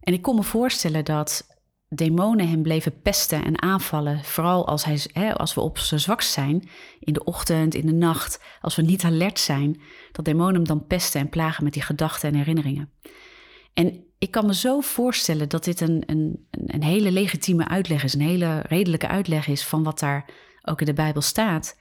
En 0.00 0.12
ik 0.12 0.22
kon 0.22 0.36
me 0.36 0.42
voorstellen 0.42 1.04
dat 1.04 1.46
demonen 1.88 2.48
hem 2.48 2.62
bleven 2.62 3.00
pesten 3.00 3.44
en 3.44 3.62
aanvallen, 3.62 4.24
vooral 4.24 4.66
als, 4.66 4.84
hij, 4.84 5.00
hè, 5.12 5.34
als 5.34 5.54
we 5.54 5.60
op 5.60 5.78
zijn 5.78 6.00
zwakst 6.00 6.32
zijn, 6.32 6.68
in 7.00 7.12
de 7.12 7.24
ochtend, 7.24 7.74
in 7.74 7.86
de 7.86 7.92
nacht, 7.92 8.42
als 8.60 8.76
we 8.76 8.82
niet 8.82 9.04
alert 9.04 9.38
zijn, 9.38 9.80
dat 10.12 10.24
demonen 10.24 10.54
hem 10.54 10.66
dan 10.66 10.86
pesten 10.86 11.20
en 11.20 11.28
plagen 11.28 11.64
met 11.64 11.72
die 11.72 11.82
gedachten 11.82 12.28
en 12.28 12.34
herinneringen. 12.34 12.90
En 13.74 14.04
ik 14.18 14.30
kan 14.30 14.46
me 14.46 14.54
zo 14.54 14.80
voorstellen 14.80 15.48
dat 15.48 15.64
dit 15.64 15.80
een, 15.80 16.02
een, 16.06 16.46
een 16.50 16.82
hele 16.82 17.10
legitieme 17.10 17.68
uitleg 17.68 18.04
is, 18.04 18.14
een 18.14 18.20
hele 18.20 18.60
redelijke 18.60 19.08
uitleg 19.08 19.46
is 19.46 19.64
van 19.64 19.82
wat 19.82 19.98
daar 19.98 20.30
ook 20.62 20.80
in 20.80 20.86
de 20.86 20.92
Bijbel 20.92 21.22
staat. 21.22 21.76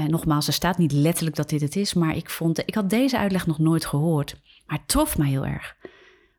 En 0.00 0.10
nogmaals, 0.10 0.46
er 0.46 0.52
staat 0.52 0.78
niet 0.78 0.92
letterlijk 0.92 1.36
dat 1.36 1.48
dit 1.48 1.60
het 1.60 1.76
is, 1.76 1.94
maar 1.94 2.16
ik 2.16 2.30
vond, 2.30 2.58
ik 2.58 2.74
had 2.74 2.90
deze 2.90 3.18
uitleg 3.18 3.46
nog 3.46 3.58
nooit 3.58 3.86
gehoord. 3.86 4.40
Maar 4.66 4.78
het 4.78 4.88
trof 4.88 5.18
mij 5.18 5.28
heel 5.28 5.46
erg. 5.46 5.76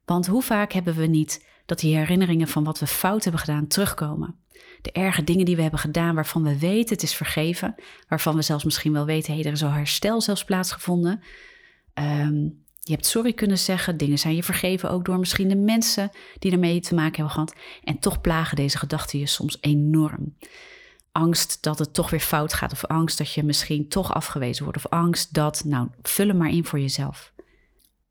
Want 0.06 0.28
hoe 0.28 0.42
vaak 0.42 0.72
hebben 0.72 0.96
we 0.96 1.06
niet 1.06 1.46
dat 1.66 1.80
die 1.80 1.96
herinneringen 1.96 2.48
van 2.48 2.64
wat 2.64 2.80
we 2.80 2.88
fout 2.88 3.24
hebben 3.24 3.42
gedaan 3.42 3.68
terugkomen? 3.68 4.36
De 4.82 4.92
erge 4.92 5.24
dingen 5.24 5.46
die 5.46 5.56
we 5.56 5.62
hebben 5.62 5.80
gedaan 5.80 6.16
waarvan 6.16 6.44
we 6.44 6.60
weten 6.60 6.94
het 6.94 7.04
is 7.04 7.16
vergeven, 7.16 7.76
waarvan 8.08 8.36
we 8.36 8.42
zelfs 8.42 8.64
misschien 8.64 8.94
wel 8.94 9.06
weten, 9.06 9.34
hé, 9.34 9.40
er 9.40 9.52
is 9.52 9.64
al 9.64 9.72
herstel 9.72 10.22
zelfs 10.22 10.44
plaatsgevonden. 10.44 11.22
Um, 11.94 12.64
je 12.80 12.92
hebt 12.92 13.06
sorry 13.06 13.34
kunnen 13.34 13.58
zeggen, 13.58 13.98
dingen 13.98 14.20
zijn 14.20 14.36
je 14.36 14.44
vergeven 14.44 14.90
ook 14.90 15.06
door 15.06 15.20
misschien 15.20 15.48
de 15.48 15.56
mensen 15.56 16.10
die 16.40 16.52
ermee 16.52 16.80
te 16.80 16.96
maken 16.96 17.16
hebben 17.16 17.34
gehad. 17.34 17.56
En 17.84 18.00
toch 18.00 18.22
plagen 18.22 18.56
deze 18.56 18.78
gedachten 18.78 19.20
je 19.20 19.28
soms 19.28 19.58
enorm. 19.62 20.36
Angst 21.12 21.64
dat 21.64 21.80
het 21.80 21.94
toch 21.94 22.10
weer 22.10 22.20
fout 22.20 22.54
gaat, 22.54 22.72
of 22.72 22.86
angst 22.86 23.18
dat 23.18 23.34
je 23.34 23.44
misschien 23.44 23.88
toch 23.88 24.14
afgewezen 24.14 24.64
wordt, 24.64 24.78
of 24.86 24.92
angst 24.92 25.34
dat, 25.34 25.64
nou, 25.66 25.88
vul 26.02 26.28
hem 26.28 26.38
maar 26.38 26.50
in 26.50 26.66
voor 26.66 26.80
jezelf. 26.80 27.34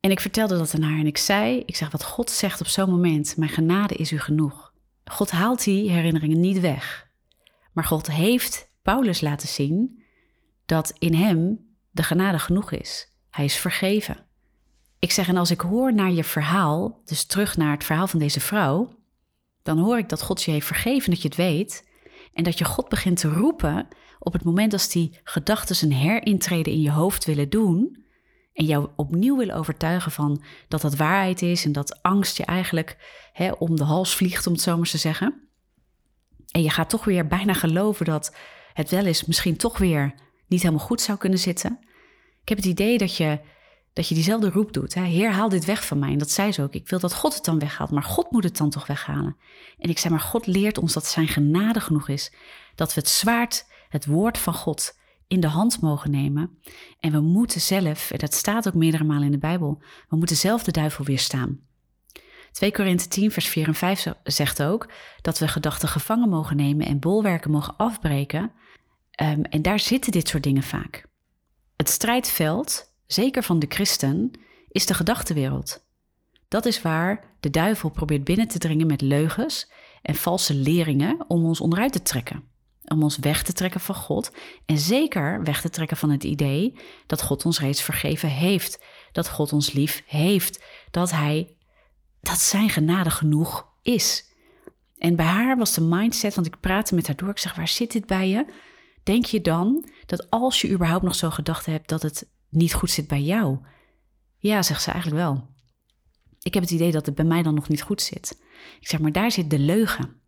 En 0.01 0.11
ik 0.11 0.21
vertelde 0.21 0.59
dat 0.59 0.75
aan 0.75 0.83
haar 0.83 0.99
en 0.99 1.07
ik 1.07 1.19
zei, 1.19 1.63
ik 1.67 1.77
zeg 1.77 1.91
wat 1.91 2.05
God 2.05 2.31
zegt 2.31 2.61
op 2.61 2.67
zo'n 2.67 2.91
moment, 2.91 3.37
mijn 3.37 3.51
genade 3.51 3.95
is 3.95 4.13
u 4.13 4.19
genoeg. 4.19 4.73
God 5.05 5.31
haalt 5.31 5.65
die 5.65 5.91
herinneringen 5.91 6.41
niet 6.41 6.61
weg. 6.61 7.09
Maar 7.73 7.85
God 7.85 8.11
heeft 8.11 8.71
Paulus 8.83 9.21
laten 9.21 9.49
zien 9.49 10.03
dat 10.67 10.95
in 10.99 11.15
hem 11.15 11.69
de 11.91 12.03
genade 12.03 12.39
genoeg 12.39 12.71
is. 12.71 13.13
Hij 13.31 13.45
is 13.45 13.57
vergeven. 13.57 14.27
Ik 14.99 15.11
zeg, 15.13 15.29
en 15.29 15.37
als 15.37 15.51
ik 15.51 15.61
hoor 15.61 15.95
naar 15.95 16.11
je 16.11 16.25
verhaal, 16.25 17.01
dus 17.05 17.25
terug 17.25 17.57
naar 17.57 17.73
het 17.73 17.85
verhaal 17.85 18.07
van 18.07 18.19
deze 18.19 18.41
vrouw, 18.41 18.99
dan 19.63 19.79
hoor 19.79 19.99
ik 19.99 20.09
dat 20.09 20.23
God 20.23 20.43
je 20.43 20.51
heeft 20.51 20.67
vergeven, 20.67 21.11
dat 21.11 21.23
je 21.23 21.29
het 21.29 21.37
weet. 21.37 21.89
En 22.41 22.47
dat 22.47 22.59
je 22.59 22.65
God 22.65 22.89
begint 22.89 23.21
te 23.21 23.29
roepen 23.29 23.89
op 24.19 24.33
het 24.33 24.45
moment 24.45 24.73
als 24.73 24.89
die 24.89 25.19
gedachten 25.25 25.89
een 25.89 25.97
herintreden 25.97 26.73
in 26.73 26.81
je 26.81 26.91
hoofd 26.91 27.25
willen 27.25 27.49
doen. 27.51 28.05
En 28.53 28.65
jou 28.65 28.89
opnieuw 28.97 29.37
willen 29.37 29.55
overtuigen 29.55 30.13
van 30.13 30.43
dat 30.69 30.81
dat 30.81 30.97
waarheid 30.97 31.43
is 31.43 31.65
en 31.65 31.73
dat 31.73 32.03
angst 32.03 32.37
je 32.37 32.45
eigenlijk 32.45 32.97
hè, 33.33 33.51
om 33.51 33.77
de 33.77 33.85
hals 33.85 34.17
vliegt, 34.17 34.47
om 34.47 34.53
het 34.53 34.63
zo 34.63 34.77
maar 34.77 34.89
te 34.89 34.99
zeggen. 34.99 35.49
En 36.51 36.63
je 36.63 36.71
gaat 36.71 36.91
toch 36.91 37.05
weer 37.05 37.27
bijna 37.27 37.53
geloven 37.53 38.05
dat 38.07 38.37
het 38.73 38.91
wel 38.91 39.05
eens 39.05 39.25
misschien 39.25 39.57
toch 39.57 39.79
weer 39.79 40.15
niet 40.47 40.63
helemaal 40.63 40.87
goed 40.87 41.01
zou 41.01 41.19
kunnen 41.19 41.39
zitten. 41.39 41.79
Ik 42.43 42.49
heb 42.49 42.59
het 42.59 42.67
idee 42.67 42.99
dat 42.99 43.17
je, 43.17 43.41
dat 43.93 44.09
je 44.09 44.15
diezelfde 44.15 44.51
roep 44.51 44.73
doet. 44.73 44.95
Heer, 44.95 45.31
haal 45.31 45.49
dit 45.49 45.65
weg 45.65 45.87
van 45.87 45.99
mij. 45.99 46.13
En 46.13 46.19
dat 46.19 46.31
zei 46.31 46.53
ze 46.53 46.63
ook. 46.63 46.75
Ik 46.75 46.89
wil 46.89 46.99
dat 46.99 47.15
God 47.15 47.35
het 47.35 47.45
dan 47.45 47.59
weghaalt, 47.59 47.91
maar 47.91 48.03
God 48.03 48.31
moet 48.31 48.45
het 48.45 48.57
dan 48.57 48.71
toch 48.71 48.87
weghalen. 48.87 49.37
En 49.79 49.91
ik 49.91 49.99
zei, 49.99 50.15
maar 50.15 50.23
God 50.23 50.47
leert 50.47 50.79
ons 50.79 50.93
dat 50.93 51.07
zijn 51.07 51.29
genade 51.29 51.81
genoeg 51.81 52.09
is. 52.09 52.33
Dat 52.75 52.95
we 52.95 53.01
het 53.01 53.09
zwaard, 53.09 53.67
het 53.89 54.07
woord 54.07 54.39
van 54.39 54.55
God, 54.55 54.99
in 55.29 55.41
de 55.41 55.47
hand 55.47 55.81
mogen 55.81 56.11
nemen. 56.11 56.59
En 57.01 57.13
we 57.13 57.21
moeten 57.21 57.61
zelf, 57.61 58.11
en 58.11 58.19
dat 58.19 58.35
staat 58.35 58.69
ook 58.69 58.75
meerdere 58.75 59.05
malen 59.05 59.25
in 59.25 59.31
de 59.31 59.39
Bijbel, 59.39 59.83
we 60.09 60.17
moeten 60.17 60.37
zelf 60.37 60.63
de 60.63 60.71
duivel 60.71 61.05
weerstaan. 61.05 61.61
2 62.53 62.73
Korinthe 62.73 63.09
10, 63.09 63.31
vers 63.31 63.49
4 63.49 63.67
en 63.67 63.75
5 63.75 64.07
zegt 64.25 64.63
ook 64.63 64.93
dat 65.21 65.39
we 65.39 65.49
gedachten 65.49 65.89
gevangen 65.89 66.29
mogen 66.29 66.57
nemen 66.57 66.87
en 66.87 66.99
bolwerken 66.99 67.51
mogen 67.51 67.77
afbreken. 67.77 68.53
Um, 69.23 69.45
en 69.45 69.63
daar 69.63 69.79
zitten 69.79 70.13
dit 70.13 70.29
soort 70.29 70.43
dingen 70.43 70.63
vaak. 70.63 71.07
Het 71.77 71.89
strijdveld, 71.89 72.90
zeker 73.13 73.43
van 73.43 73.59
de 73.59 73.67
christen, 73.69 74.31
is 74.69 74.87
de 74.87 74.95
gedachtenwereld. 74.95 75.85
Dat 76.49 76.67
is 76.67 76.83
waar 76.83 77.25
de 77.41 77.51
duivel 77.51 77.89
probeert 77.89 78.25
binnen 78.25 78.49
te 78.49 78.59
dringen 78.59 78.87
met 78.87 79.01
leugens 79.01 79.71
en 80.03 80.15
valse 80.15 80.55
leringen 80.55 81.25
om 81.29 81.45
ons 81.45 81.61
onderuit 81.61 81.93
te 81.93 82.03
trekken. 82.03 82.45
Om 82.85 83.03
ons 83.03 83.19
weg 83.19 83.43
te 83.43 83.53
trekken 83.53 83.81
van 83.81 83.95
God 83.95 84.33
en 84.67 84.79
zeker 84.79 85.43
weg 85.43 85.61
te 85.61 85.71
trekken 85.71 85.97
van 85.97 86.11
het 86.11 86.25
idee 86.25 86.79
dat 87.07 87.23
God 87.23 87.45
ons 87.45 87.61
reeds 87.61 87.83
vergeven 87.83 88.29
heeft, 88.29 88.83
dat 89.13 89.29
God 89.29 89.53
ons 89.53 89.73
lief 89.73 90.03
heeft, 90.07 90.65
dat 90.91 91.11
Hij 91.11 91.55
dat 92.21 92.39
zijn 92.39 92.69
genade 92.69 93.11
genoeg 93.11 93.67
is. 93.83 94.25
En 94.99 95.17
bij 95.17 95.27
haar 95.27 95.57
was 95.57 95.75
de 95.75 95.81
mindset, 95.81 96.35
want 96.35 96.47
ik 96.47 96.61
praatte 96.61 96.95
met 96.95 97.07
haar 97.07 97.17
door. 97.17 97.29
Ik 97.29 97.39
zeg, 97.39 97.55
waar 97.55 97.69
zit 97.69 97.93
dit 97.93 98.07
bij 98.07 98.29
je? 98.29 98.47
Denk 99.03 99.25
je 99.25 99.41
dan 99.41 99.89
dat 100.07 100.31
als 100.31 100.61
je 100.61 100.71
überhaupt 100.71 101.05
nog 101.05 101.15
zo 101.15 101.31
gedacht 101.31 101.67
hebt 101.67 101.89
dat 101.89 102.03
het 102.03 102.29
niet 102.51 102.75
goed 102.75 102.91
zit 102.91 103.07
bij 103.07 103.23
jou? 103.23 103.59
Ja, 104.39 104.63
zegt 104.63 104.83
ze 104.83 104.91
eigenlijk 104.91 105.23
wel. 105.23 105.49
Ik 106.43 106.55
heb 106.55 106.63
het 106.63 106.73
idee 106.73 106.93
dat 106.93 107.07
het 107.07 107.15
bij 107.15 107.25
mij 107.25 107.43
dan 107.43 107.55
nog 107.55 107.69
niet 107.69 107.83
goed 107.83 108.03
zit. 108.03 108.39
Ik 108.81 108.89
zeg, 108.89 109.01
maar 109.01 109.13
daar 109.13 109.33
zit 109.33 109.51
de 109.51 109.59
leugen. 109.59 110.21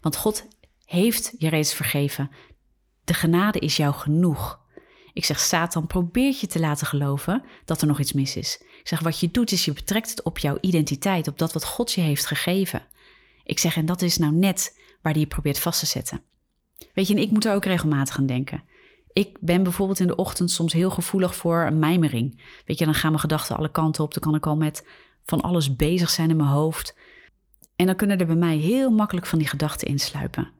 Want 0.00 0.16
God 0.16 0.46
heeft 0.84 1.34
je 1.38 1.48
reeds 1.48 1.74
vergeven. 1.74 2.30
De 3.04 3.14
genade 3.14 3.58
is 3.58 3.76
jou 3.76 3.94
genoeg. 3.94 4.66
Ik 5.12 5.24
zeg, 5.24 5.40
Satan 5.40 5.86
probeert 5.86 6.40
je 6.40 6.46
te 6.46 6.60
laten 6.60 6.86
geloven 6.86 7.44
dat 7.64 7.80
er 7.80 7.86
nog 7.86 8.00
iets 8.00 8.12
mis 8.12 8.36
is. 8.36 8.62
Ik 8.80 8.88
zeg, 8.88 9.00
wat 9.00 9.20
je 9.20 9.30
doet 9.30 9.52
is 9.52 9.64
je 9.64 9.72
betrekt 9.72 10.10
het 10.10 10.22
op 10.22 10.38
jouw 10.38 10.58
identiteit, 10.60 11.28
op 11.28 11.38
dat 11.38 11.52
wat 11.52 11.64
God 11.64 11.92
je 11.92 12.00
heeft 12.00 12.26
gegeven. 12.26 12.86
Ik 13.44 13.58
zeg, 13.58 13.76
en 13.76 13.86
dat 13.86 14.02
is 14.02 14.18
nou 14.18 14.32
net 14.32 14.78
waar 15.02 15.12
die 15.12 15.22
je 15.22 15.28
probeert 15.28 15.58
vast 15.58 15.80
te 15.80 15.86
zetten. 15.86 16.22
Weet 16.94 17.08
je, 17.08 17.14
en 17.14 17.22
ik 17.22 17.30
moet 17.30 17.44
er 17.44 17.54
ook 17.54 17.64
regelmatig 17.64 18.18
aan 18.18 18.26
denken. 18.26 18.64
Ik 19.18 19.36
ben 19.40 19.62
bijvoorbeeld 19.62 20.00
in 20.00 20.06
de 20.06 20.16
ochtend 20.16 20.50
soms 20.50 20.72
heel 20.72 20.90
gevoelig 20.90 21.34
voor 21.36 21.60
een 21.60 21.78
mijmering. 21.78 22.40
Weet 22.66 22.78
je, 22.78 22.84
dan 22.84 22.94
gaan 22.94 23.10
mijn 23.10 23.22
gedachten 23.22 23.56
alle 23.56 23.70
kanten 23.70 24.04
op. 24.04 24.14
Dan 24.14 24.22
kan 24.22 24.34
ik 24.34 24.46
al 24.46 24.56
met 24.56 24.86
van 25.24 25.40
alles 25.40 25.76
bezig 25.76 26.10
zijn 26.10 26.30
in 26.30 26.36
mijn 26.36 26.48
hoofd. 26.48 26.96
En 27.76 27.86
dan 27.86 27.96
kunnen 27.96 28.18
er 28.18 28.26
bij 28.26 28.36
mij 28.36 28.56
heel 28.56 28.90
makkelijk 28.90 29.26
van 29.26 29.38
die 29.38 29.48
gedachten 29.48 29.88
insluipen. 29.88 30.50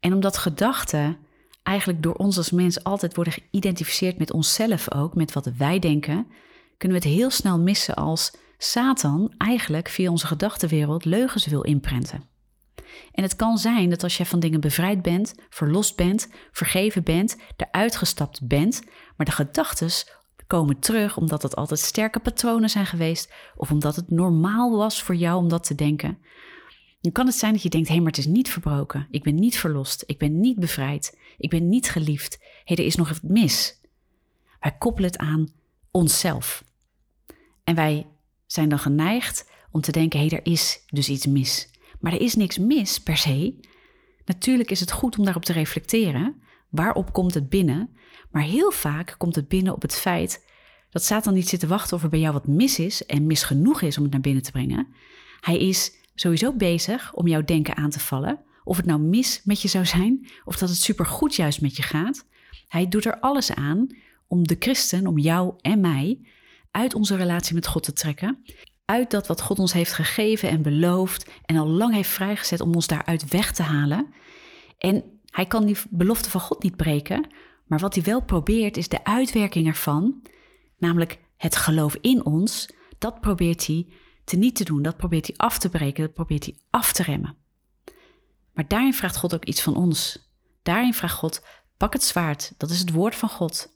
En 0.00 0.12
omdat 0.12 0.38
gedachten 0.38 1.16
eigenlijk 1.62 2.02
door 2.02 2.14
ons 2.14 2.36
als 2.36 2.50
mens 2.50 2.84
altijd 2.84 3.14
worden 3.14 3.32
geïdentificeerd 3.32 4.18
met 4.18 4.32
onszelf 4.32 4.92
ook, 4.92 5.14
met 5.14 5.32
wat 5.32 5.50
wij 5.58 5.78
denken, 5.78 6.26
kunnen 6.76 7.00
we 7.00 7.08
het 7.08 7.16
heel 7.16 7.30
snel 7.30 7.60
missen 7.60 7.94
als 7.94 8.32
Satan 8.58 9.34
eigenlijk 9.38 9.88
via 9.88 10.10
onze 10.10 10.26
gedachtenwereld 10.26 11.04
leugens 11.04 11.46
wil 11.46 11.62
inprenten. 11.62 12.35
En 13.12 13.22
het 13.22 13.36
kan 13.36 13.58
zijn 13.58 13.90
dat 13.90 14.02
als 14.02 14.16
jij 14.16 14.26
van 14.26 14.40
dingen 14.40 14.60
bevrijd 14.60 15.02
bent, 15.02 15.34
verlost 15.50 15.96
bent, 15.96 16.28
vergeven 16.52 17.02
bent, 17.02 17.36
eruit 17.56 17.96
gestapt 17.96 18.46
bent, 18.46 18.82
maar 19.16 19.26
de 19.26 19.32
gedachten 19.32 19.90
komen 20.46 20.78
terug 20.78 21.16
omdat 21.16 21.42
het 21.42 21.56
altijd 21.56 21.80
sterke 21.80 22.20
patronen 22.20 22.70
zijn 22.70 22.86
geweest 22.86 23.32
of 23.56 23.70
omdat 23.70 23.96
het 23.96 24.10
normaal 24.10 24.76
was 24.76 25.02
voor 25.02 25.14
jou 25.14 25.36
om 25.36 25.48
dat 25.48 25.64
te 25.64 25.74
denken. 25.74 26.18
Dan 27.00 27.12
kan 27.12 27.26
het 27.26 27.34
zijn 27.34 27.52
dat 27.52 27.62
je 27.62 27.68
denkt: 27.68 27.86
hé, 27.86 27.94
hey, 27.94 28.02
maar 28.02 28.12
het 28.12 28.20
is 28.20 28.26
niet 28.26 28.50
verbroken. 28.50 29.06
Ik 29.10 29.22
ben 29.22 29.34
niet 29.34 29.58
verlost. 29.58 30.04
Ik 30.06 30.18
ben 30.18 30.40
niet 30.40 30.58
bevrijd. 30.58 31.18
Ik 31.38 31.50
ben 31.50 31.68
niet 31.68 31.90
geliefd. 31.90 32.38
Hé, 32.40 32.46
hey, 32.64 32.76
er 32.76 32.84
is 32.84 32.96
nog 32.96 33.10
iets 33.10 33.20
mis. 33.22 33.80
Wij 34.60 34.76
koppelen 34.78 35.10
het 35.10 35.18
aan 35.18 35.48
onszelf. 35.90 36.64
En 37.64 37.74
wij 37.74 38.06
zijn 38.46 38.68
dan 38.68 38.78
geneigd 38.78 39.50
om 39.70 39.80
te 39.80 39.92
denken: 39.92 40.20
hé, 40.20 40.26
hey, 40.26 40.38
er 40.38 40.52
is 40.52 40.82
dus 40.86 41.08
iets 41.08 41.26
mis. 41.26 41.68
Maar 42.00 42.12
er 42.12 42.20
is 42.20 42.34
niks 42.34 42.58
mis 42.58 43.00
per 43.00 43.16
se. 43.16 43.60
Natuurlijk 44.24 44.70
is 44.70 44.80
het 44.80 44.92
goed 44.92 45.18
om 45.18 45.24
daarop 45.24 45.44
te 45.44 45.52
reflecteren. 45.52 46.42
Waarop 46.70 47.12
komt 47.12 47.34
het 47.34 47.48
binnen? 47.48 47.96
Maar 48.30 48.42
heel 48.42 48.70
vaak 48.70 49.14
komt 49.18 49.34
het 49.34 49.48
binnen 49.48 49.74
op 49.74 49.82
het 49.82 49.94
feit 49.94 50.44
dat 50.90 51.04
Satan 51.04 51.34
niet 51.34 51.48
zit 51.48 51.60
te 51.60 51.66
wachten 51.66 51.96
of 51.96 52.02
er 52.02 52.08
bij 52.08 52.20
jou 52.20 52.32
wat 52.32 52.46
mis 52.46 52.78
is 52.78 53.06
en 53.06 53.26
mis 53.26 53.42
genoeg 53.42 53.82
is 53.82 53.96
om 53.96 54.02
het 54.02 54.12
naar 54.12 54.20
binnen 54.20 54.42
te 54.42 54.50
brengen. 54.50 54.88
Hij 55.40 55.58
is 55.58 55.92
sowieso 56.14 56.52
bezig 56.52 57.14
om 57.14 57.26
jouw 57.26 57.44
denken 57.44 57.76
aan 57.76 57.90
te 57.90 58.00
vallen. 58.00 58.40
Of 58.64 58.76
het 58.76 58.86
nou 58.86 59.00
mis 59.00 59.40
met 59.44 59.62
je 59.62 59.68
zou 59.68 59.86
zijn, 59.86 60.28
of 60.44 60.56
dat 60.56 60.68
het 60.68 60.78
supergoed 60.78 61.34
juist 61.34 61.60
met 61.60 61.76
je 61.76 61.82
gaat. 61.82 62.26
Hij 62.68 62.88
doet 62.88 63.04
er 63.04 63.20
alles 63.20 63.52
aan 63.52 63.86
om 64.26 64.46
de 64.46 64.56
christen, 64.58 65.06
om 65.06 65.18
jou 65.18 65.54
en 65.60 65.80
mij, 65.80 66.20
uit 66.70 66.94
onze 66.94 67.16
relatie 67.16 67.54
met 67.54 67.66
God 67.66 67.82
te 67.82 67.92
trekken. 67.92 68.44
Uit 68.86 69.10
dat 69.10 69.26
wat 69.26 69.40
God 69.40 69.58
ons 69.58 69.72
heeft 69.72 69.92
gegeven 69.92 70.48
en 70.48 70.62
beloofd 70.62 71.30
en 71.44 71.56
al 71.56 71.66
lang 71.66 71.94
heeft 71.94 72.10
vrijgezet 72.10 72.60
om 72.60 72.74
ons 72.74 72.86
daaruit 72.86 73.28
weg 73.28 73.52
te 73.52 73.62
halen. 73.62 74.14
En 74.78 75.20
hij 75.26 75.46
kan 75.46 75.66
die 75.66 75.76
belofte 75.90 76.30
van 76.30 76.40
God 76.40 76.62
niet 76.62 76.76
breken, 76.76 77.28
maar 77.66 77.78
wat 77.78 77.94
hij 77.94 78.04
wel 78.04 78.22
probeert 78.22 78.76
is 78.76 78.88
de 78.88 79.04
uitwerking 79.04 79.66
ervan, 79.66 80.22
namelijk 80.78 81.18
het 81.36 81.56
geloof 81.56 81.96
in 82.00 82.24
ons, 82.24 82.68
dat 82.98 83.20
probeert 83.20 83.66
hij 83.66 83.86
te 84.24 84.36
niet 84.36 84.56
te 84.56 84.64
doen. 84.64 84.82
Dat 84.82 84.96
probeert 84.96 85.26
hij 85.26 85.36
af 85.36 85.58
te 85.58 85.68
breken, 85.68 86.04
dat 86.04 86.14
probeert 86.14 86.44
hij 86.44 86.58
af 86.70 86.92
te 86.92 87.02
remmen. 87.02 87.36
Maar 88.52 88.68
daarin 88.68 88.94
vraagt 88.94 89.16
God 89.16 89.34
ook 89.34 89.44
iets 89.44 89.62
van 89.62 89.76
ons. 89.76 90.28
Daarin 90.62 90.94
vraagt 90.94 91.14
God: 91.14 91.44
pak 91.76 91.92
het 91.92 92.02
zwaard, 92.02 92.54
dat 92.56 92.70
is 92.70 92.78
het 92.78 92.92
woord 92.92 93.14
van 93.14 93.28
God. 93.28 93.75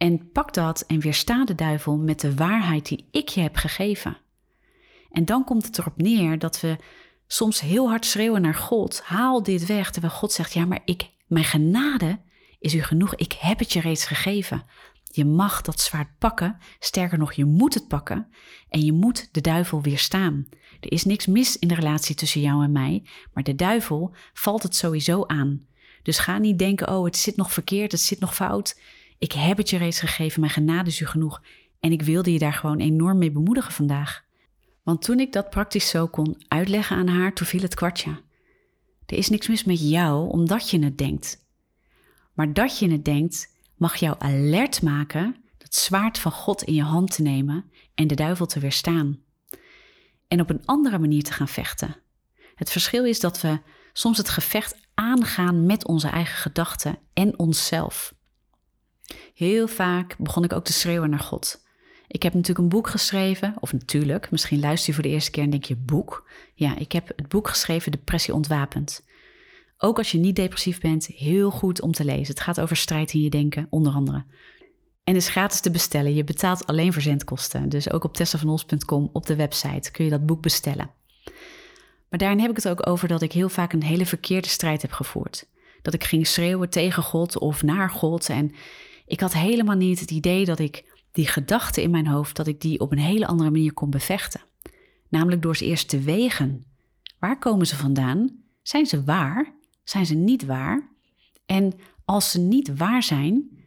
En 0.00 0.30
pak 0.32 0.54
dat 0.54 0.80
en 0.80 1.00
weersta 1.00 1.44
de 1.44 1.54
duivel 1.54 1.98
met 1.98 2.20
de 2.20 2.34
waarheid 2.34 2.88
die 2.88 3.08
ik 3.10 3.28
je 3.28 3.40
heb 3.40 3.56
gegeven. 3.56 4.16
En 5.10 5.24
dan 5.24 5.44
komt 5.44 5.66
het 5.66 5.78
erop 5.78 5.96
neer 5.96 6.38
dat 6.38 6.60
we 6.60 6.76
soms 7.26 7.60
heel 7.60 7.88
hard 7.88 8.06
schreeuwen 8.06 8.42
naar 8.42 8.54
God: 8.54 9.00
haal 9.02 9.42
dit 9.42 9.66
weg. 9.66 9.90
Terwijl 9.90 10.12
God 10.12 10.32
zegt: 10.32 10.52
ja, 10.52 10.64
maar 10.64 10.80
ik, 10.84 11.10
mijn 11.26 11.44
genade 11.44 12.20
is 12.58 12.74
u 12.74 12.82
genoeg. 12.82 13.14
Ik 13.14 13.32
heb 13.32 13.58
het 13.58 13.72
je 13.72 13.80
reeds 13.80 14.04
gegeven. 14.04 14.64
Je 15.04 15.24
mag 15.24 15.62
dat 15.62 15.80
zwaard 15.80 16.18
pakken, 16.18 16.58
sterker 16.78 17.18
nog, 17.18 17.32
je 17.32 17.44
moet 17.44 17.74
het 17.74 17.88
pakken 17.88 18.28
en 18.68 18.84
je 18.84 18.92
moet 18.92 19.28
de 19.32 19.40
duivel 19.40 19.82
weerstaan. 19.82 20.46
Er 20.80 20.92
is 20.92 21.04
niks 21.04 21.26
mis 21.26 21.58
in 21.58 21.68
de 21.68 21.74
relatie 21.74 22.14
tussen 22.14 22.40
jou 22.40 22.64
en 22.64 22.72
mij, 22.72 23.06
maar 23.32 23.42
de 23.42 23.54
duivel 23.54 24.14
valt 24.32 24.62
het 24.62 24.76
sowieso 24.76 25.24
aan. 25.26 25.66
Dus 26.02 26.18
ga 26.18 26.38
niet 26.38 26.58
denken, 26.58 26.88
oh, 26.88 27.04
het 27.04 27.16
zit 27.16 27.36
nog 27.36 27.52
verkeerd, 27.52 27.92
het 27.92 28.00
zit 28.00 28.20
nog 28.20 28.34
fout. 28.34 28.76
Ik 29.20 29.32
heb 29.32 29.56
het 29.56 29.70
je 29.70 29.76
reeds 29.76 30.00
gegeven, 30.00 30.40
mijn 30.40 30.52
genade 30.52 30.88
is 30.88 31.00
u 31.00 31.06
genoeg. 31.06 31.42
En 31.80 31.92
ik 31.92 32.02
wilde 32.02 32.32
je 32.32 32.38
daar 32.38 32.52
gewoon 32.52 32.78
enorm 32.78 33.18
mee 33.18 33.30
bemoedigen 33.30 33.72
vandaag. 33.72 34.24
Want 34.82 35.02
toen 35.02 35.20
ik 35.20 35.32
dat 35.32 35.50
praktisch 35.50 35.88
zo 35.88 36.06
kon 36.06 36.42
uitleggen 36.48 36.96
aan 36.96 37.08
haar, 37.08 37.34
toen 37.34 37.46
viel 37.46 37.60
het 37.60 37.74
kwartje. 37.74 38.22
Er 39.06 39.16
is 39.16 39.28
niks 39.28 39.48
mis 39.48 39.64
met 39.64 39.90
jou 39.90 40.30
omdat 40.30 40.70
je 40.70 40.84
het 40.84 40.98
denkt. 40.98 41.46
Maar 42.34 42.52
dat 42.52 42.78
je 42.78 42.90
het 42.90 43.04
denkt, 43.04 43.54
mag 43.76 43.96
jou 43.96 44.16
alert 44.18 44.82
maken 44.82 45.36
het 45.58 45.74
zwaard 45.74 46.18
van 46.18 46.32
God 46.32 46.62
in 46.62 46.74
je 46.74 46.82
hand 46.82 47.14
te 47.14 47.22
nemen 47.22 47.70
en 47.94 48.06
de 48.06 48.14
duivel 48.14 48.46
te 48.46 48.60
weerstaan. 48.60 49.20
En 50.28 50.40
op 50.40 50.50
een 50.50 50.62
andere 50.64 50.98
manier 50.98 51.22
te 51.22 51.32
gaan 51.32 51.48
vechten. 51.48 51.96
Het 52.54 52.70
verschil 52.70 53.04
is 53.04 53.20
dat 53.20 53.40
we 53.40 53.60
soms 53.92 54.18
het 54.18 54.28
gevecht 54.28 54.76
aangaan 54.94 55.66
met 55.66 55.86
onze 55.86 56.08
eigen 56.08 56.36
gedachten 56.36 56.98
en 57.12 57.38
onszelf. 57.38 58.14
Heel 59.34 59.68
vaak 59.68 60.16
begon 60.18 60.44
ik 60.44 60.52
ook 60.52 60.64
te 60.64 60.72
schreeuwen 60.72 61.10
naar 61.10 61.20
God. 61.20 61.64
Ik 62.06 62.22
heb 62.22 62.32
natuurlijk 62.32 62.58
een 62.58 62.68
boek 62.68 62.88
geschreven, 62.88 63.54
of 63.60 63.72
natuurlijk, 63.72 64.30
misschien 64.30 64.60
luister 64.60 64.88
je 64.88 64.94
voor 64.94 65.02
de 65.02 65.08
eerste 65.08 65.30
keer 65.30 65.42
en 65.42 65.50
denk 65.50 65.64
je 65.64 65.76
boek. 65.76 66.28
Ja, 66.54 66.76
ik 66.76 66.92
heb 66.92 67.08
het 67.16 67.28
boek 67.28 67.48
geschreven 67.48 67.92
Depressie 67.92 68.34
ontwapend. 68.34 69.04
Ook 69.78 69.98
als 69.98 70.10
je 70.10 70.18
niet 70.18 70.36
depressief 70.36 70.80
bent, 70.80 71.06
heel 71.06 71.50
goed 71.50 71.80
om 71.80 71.92
te 71.92 72.04
lezen. 72.04 72.34
Het 72.34 72.40
gaat 72.40 72.60
over 72.60 72.76
strijd 72.76 73.12
in 73.12 73.20
je 73.20 73.30
denken, 73.30 73.66
onder 73.70 73.92
andere. 73.92 74.24
En 75.04 75.16
is 75.16 75.28
gratis 75.28 75.60
te 75.60 75.70
bestellen. 75.70 76.14
Je 76.14 76.24
betaalt 76.24 76.66
alleen 76.66 76.92
verzendkosten. 76.92 77.68
Dus 77.68 77.90
ook 77.90 78.04
op 78.04 78.14
tessavanols.com 78.14 79.10
op 79.12 79.26
de 79.26 79.36
website 79.36 79.90
kun 79.90 80.04
je 80.04 80.10
dat 80.10 80.26
boek 80.26 80.42
bestellen. 80.42 80.90
Maar 82.08 82.18
daarin 82.18 82.40
heb 82.40 82.50
ik 82.50 82.56
het 82.56 82.68
ook 82.68 82.86
over 82.86 83.08
dat 83.08 83.22
ik 83.22 83.32
heel 83.32 83.48
vaak 83.48 83.72
een 83.72 83.82
hele 83.82 84.06
verkeerde 84.06 84.48
strijd 84.48 84.82
heb 84.82 84.92
gevoerd. 84.92 85.46
Dat 85.82 85.94
ik 85.94 86.04
ging 86.04 86.26
schreeuwen 86.26 86.70
tegen 86.70 87.02
God 87.02 87.38
of 87.38 87.62
naar 87.62 87.90
God. 87.90 88.28
En 88.28 88.52
ik 89.10 89.20
had 89.20 89.32
helemaal 89.32 89.76
niet 89.76 90.00
het 90.00 90.10
idee 90.10 90.44
dat 90.44 90.58
ik 90.58 91.04
die 91.12 91.26
gedachten 91.26 91.82
in 91.82 91.90
mijn 91.90 92.06
hoofd, 92.06 92.36
dat 92.36 92.46
ik 92.46 92.60
die 92.60 92.80
op 92.80 92.92
een 92.92 92.98
hele 92.98 93.26
andere 93.26 93.50
manier 93.50 93.72
kon 93.72 93.90
bevechten. 93.90 94.40
Namelijk 95.08 95.42
door 95.42 95.56
ze 95.56 95.64
eerst 95.64 95.88
te 95.88 96.00
wegen. 96.00 96.64
Waar 97.18 97.38
komen 97.38 97.66
ze 97.66 97.76
vandaan? 97.76 98.42
Zijn 98.62 98.86
ze 98.86 99.04
waar? 99.04 99.54
Zijn 99.84 100.06
ze 100.06 100.14
niet 100.14 100.44
waar? 100.44 100.88
En 101.46 101.72
als 102.04 102.30
ze 102.30 102.40
niet 102.40 102.76
waar 102.76 103.02
zijn, 103.02 103.64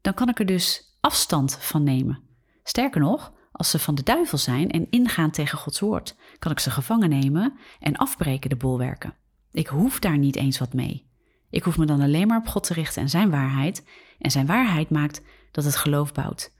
dan 0.00 0.14
kan 0.14 0.28
ik 0.28 0.38
er 0.38 0.46
dus 0.46 0.96
afstand 1.00 1.56
van 1.60 1.82
nemen. 1.82 2.22
Sterker 2.62 3.00
nog, 3.00 3.32
als 3.52 3.70
ze 3.70 3.78
van 3.78 3.94
de 3.94 4.02
duivel 4.02 4.38
zijn 4.38 4.70
en 4.70 4.90
ingaan 4.90 5.30
tegen 5.30 5.58
Gods 5.58 5.80
woord, 5.80 6.16
kan 6.38 6.52
ik 6.52 6.58
ze 6.58 6.70
gevangen 6.70 7.08
nemen 7.08 7.58
en 7.80 7.96
afbreken 7.96 8.50
de 8.50 8.56
bolwerken. 8.56 9.14
Ik 9.52 9.66
hoef 9.66 9.98
daar 9.98 10.18
niet 10.18 10.36
eens 10.36 10.58
wat 10.58 10.72
mee. 10.72 11.05
Ik 11.50 11.62
hoef 11.62 11.78
me 11.78 11.86
dan 11.86 12.00
alleen 12.00 12.26
maar 12.26 12.38
op 12.38 12.46
God 12.46 12.64
te 12.64 12.72
richten 12.74 13.02
en 13.02 13.08
zijn 13.08 13.30
waarheid. 13.30 13.84
En 14.18 14.30
zijn 14.30 14.46
waarheid 14.46 14.90
maakt 14.90 15.22
dat 15.50 15.64
het 15.64 15.76
geloof 15.76 16.12
bouwt. 16.12 16.54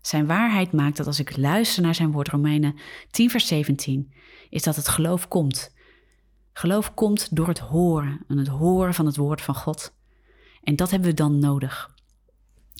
Zijn 0.00 0.26
waarheid 0.26 0.72
maakt 0.72 0.96
dat 0.96 1.06
als 1.06 1.20
ik 1.20 1.36
luister 1.36 1.82
naar 1.82 1.94
zijn 1.94 2.12
woord, 2.12 2.28
Romeinen 2.28 2.74
10, 3.10 3.30
vers 3.30 3.46
17, 3.46 4.12
is 4.50 4.62
dat 4.62 4.76
het 4.76 4.88
geloof 4.88 5.28
komt. 5.28 5.74
Geloof 6.52 6.94
komt 6.94 7.36
door 7.36 7.48
het 7.48 7.58
horen 7.58 8.24
en 8.28 8.38
het 8.38 8.48
horen 8.48 8.94
van 8.94 9.06
het 9.06 9.16
woord 9.16 9.42
van 9.42 9.54
God. 9.54 9.94
En 10.62 10.76
dat 10.76 10.90
hebben 10.90 11.08
we 11.08 11.14
dan 11.14 11.38
nodig. 11.38 11.94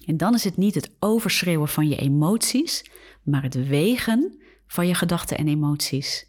En 0.06 0.16
dan 0.16 0.34
is 0.34 0.44
het 0.44 0.56
niet 0.56 0.74
het 0.74 0.90
overschreeuwen 0.98 1.68
van 1.68 1.88
je 1.88 1.96
emoties, 1.96 2.90
maar 3.22 3.42
het 3.42 3.68
wegen 3.68 4.42
van 4.66 4.86
je 4.86 4.94
gedachten 4.94 5.38
en 5.38 5.48
emoties. 5.48 6.28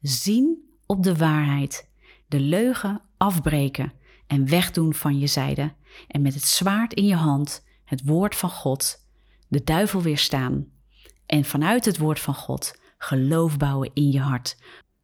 Zien 0.00 0.78
op 0.86 1.02
de 1.02 1.16
waarheid, 1.16 1.88
de 2.26 2.40
leugen 2.40 3.02
afbreken 3.16 3.92
en 4.28 4.48
wegdoen 4.48 4.94
van 4.94 5.18
je 5.18 5.26
zijde. 5.26 5.72
En 6.08 6.22
met 6.22 6.34
het 6.34 6.44
zwaard 6.44 6.94
in 6.94 7.06
je 7.06 7.14
hand, 7.14 7.64
het 7.84 8.02
woord 8.04 8.34
van 8.34 8.50
God, 8.50 9.06
de 9.48 9.64
duivel 9.64 10.02
weerstaan. 10.02 10.66
En 11.26 11.44
vanuit 11.44 11.84
het 11.84 11.98
woord 11.98 12.20
van 12.20 12.34
God 12.34 12.80
geloof 12.98 13.56
bouwen 13.56 13.90
in 13.94 14.10
je 14.10 14.20
hart. 14.20 14.56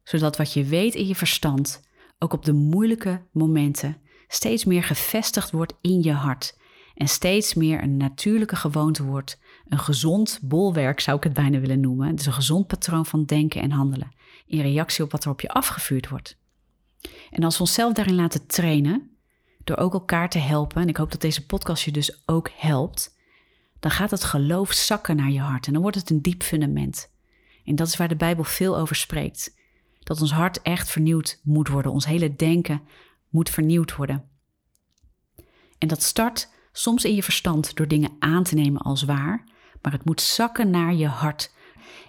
Zodat 0.03 0.37
wat 0.37 0.53
je 0.53 0.63
weet 0.63 0.95
in 0.95 1.07
je 1.07 1.15
verstand 1.15 1.83
ook 2.19 2.33
op 2.33 2.45
de 2.45 2.53
moeilijke 2.53 3.25
momenten 3.31 3.97
steeds 4.27 4.65
meer 4.65 4.83
gevestigd 4.83 5.51
wordt 5.51 5.73
in 5.81 6.03
je 6.03 6.11
hart. 6.11 6.57
En 6.95 7.07
steeds 7.07 7.53
meer 7.53 7.83
een 7.83 7.97
natuurlijke 7.97 8.55
gewoonte 8.55 9.03
wordt. 9.03 9.39
Een 9.67 9.79
gezond 9.79 10.39
bolwerk 10.41 10.99
zou 10.99 11.17
ik 11.17 11.23
het 11.23 11.33
bijna 11.33 11.59
willen 11.59 11.79
noemen. 11.79 12.15
Dus 12.15 12.25
een 12.25 12.33
gezond 12.33 12.67
patroon 12.67 13.05
van 13.05 13.25
denken 13.25 13.61
en 13.61 13.71
handelen. 13.71 14.11
In 14.45 14.61
reactie 14.61 15.03
op 15.03 15.11
wat 15.11 15.23
er 15.23 15.29
op 15.29 15.41
je 15.41 15.49
afgevuurd 15.49 16.09
wordt. 16.09 16.37
En 17.29 17.43
als 17.43 17.55
we 17.55 17.61
onszelf 17.63 17.93
daarin 17.93 18.15
laten 18.15 18.47
trainen, 18.47 19.14
door 19.65 19.77
ook 19.77 19.93
elkaar 19.93 20.29
te 20.29 20.39
helpen, 20.39 20.81
en 20.81 20.87
ik 20.87 20.97
hoop 20.97 21.11
dat 21.11 21.21
deze 21.21 21.45
podcast 21.45 21.83
je 21.83 21.91
dus 21.91 22.21
ook 22.25 22.49
helpt, 22.55 23.15
dan 23.79 23.91
gaat 23.91 24.11
het 24.11 24.23
geloof 24.23 24.73
zakken 24.73 25.15
naar 25.15 25.31
je 25.31 25.39
hart 25.39 25.67
en 25.67 25.73
dan 25.73 25.81
wordt 25.81 25.97
het 25.97 26.09
een 26.09 26.21
diep 26.21 26.43
fundament. 26.43 27.13
En 27.65 27.75
dat 27.75 27.87
is 27.87 27.97
waar 27.97 28.07
de 28.07 28.15
Bijbel 28.15 28.43
veel 28.43 28.77
over 28.77 28.95
spreekt. 28.95 29.55
Dat 29.99 30.21
ons 30.21 30.31
hart 30.31 30.61
echt 30.61 30.89
vernieuwd 30.89 31.39
moet 31.43 31.67
worden, 31.67 31.91
ons 31.91 32.05
hele 32.05 32.35
denken 32.35 32.81
moet 33.29 33.49
vernieuwd 33.49 33.95
worden. 33.95 34.29
En 35.77 35.87
dat 35.87 36.03
start 36.03 36.49
soms 36.71 37.05
in 37.05 37.15
je 37.15 37.23
verstand 37.23 37.75
door 37.75 37.87
dingen 37.87 38.11
aan 38.19 38.43
te 38.43 38.55
nemen 38.55 38.81
als 38.81 39.03
waar, 39.03 39.43
maar 39.81 39.91
het 39.91 40.05
moet 40.05 40.21
zakken 40.21 40.69
naar 40.69 40.93
je 40.93 41.07
hart. 41.07 41.53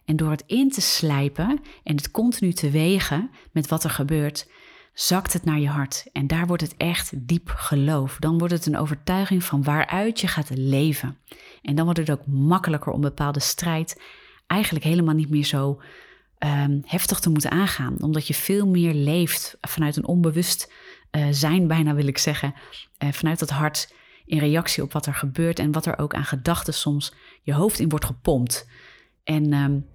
En 0.04 0.16
door 0.16 0.30
het 0.30 0.44
in 0.46 0.70
te 0.70 0.80
slijpen 0.80 1.60
en 1.82 1.96
het 1.96 2.10
continu 2.10 2.52
te 2.52 2.70
wegen 2.70 3.30
met 3.52 3.68
wat 3.68 3.84
er 3.84 3.90
gebeurt, 3.90 4.50
zakt 4.98 5.32
het 5.32 5.44
naar 5.44 5.58
je 5.58 5.68
hart. 5.68 6.06
En 6.12 6.26
daar 6.26 6.46
wordt 6.46 6.62
het 6.62 6.74
echt 6.76 7.28
diep 7.28 7.48
geloof. 7.48 8.16
Dan 8.18 8.38
wordt 8.38 8.54
het 8.54 8.66
een 8.66 8.76
overtuiging 8.76 9.44
van 9.44 9.62
waaruit 9.62 10.20
je 10.20 10.28
gaat 10.28 10.50
leven. 10.50 11.18
En 11.62 11.74
dan 11.74 11.84
wordt 11.84 12.00
het 12.00 12.10
ook 12.10 12.26
makkelijker 12.26 12.92
om 12.92 13.00
bepaalde 13.00 13.40
strijd 13.40 14.00
eigenlijk 14.46 14.84
helemaal 14.84 15.14
niet 15.14 15.30
meer 15.30 15.44
zo 15.44 15.80
um, 16.38 16.82
heftig 16.84 17.20
te 17.20 17.30
moeten 17.30 17.50
aangaan. 17.50 18.02
Omdat 18.02 18.26
je 18.26 18.34
veel 18.34 18.66
meer 18.66 18.94
leeft 18.94 19.56
vanuit 19.60 19.96
een 19.96 20.06
onbewust 20.06 20.72
uh, 21.10 21.26
zijn, 21.30 21.66
bijna 21.66 21.94
wil 21.94 22.06
ik 22.06 22.18
zeggen. 22.18 22.54
Uh, 22.98 23.12
vanuit 23.12 23.40
het 23.40 23.50
hart 23.50 23.94
in 24.26 24.38
reactie 24.38 24.82
op 24.82 24.92
wat 24.92 25.06
er 25.06 25.14
gebeurt 25.14 25.58
en 25.58 25.72
wat 25.72 25.86
er 25.86 25.98
ook 25.98 26.14
aan 26.14 26.24
gedachten 26.24 26.74
soms 26.74 27.14
je 27.42 27.54
hoofd 27.54 27.78
in 27.78 27.88
wordt 27.88 28.04
gepompt. 28.04 28.68
En 29.24 29.52
um, 29.52 29.86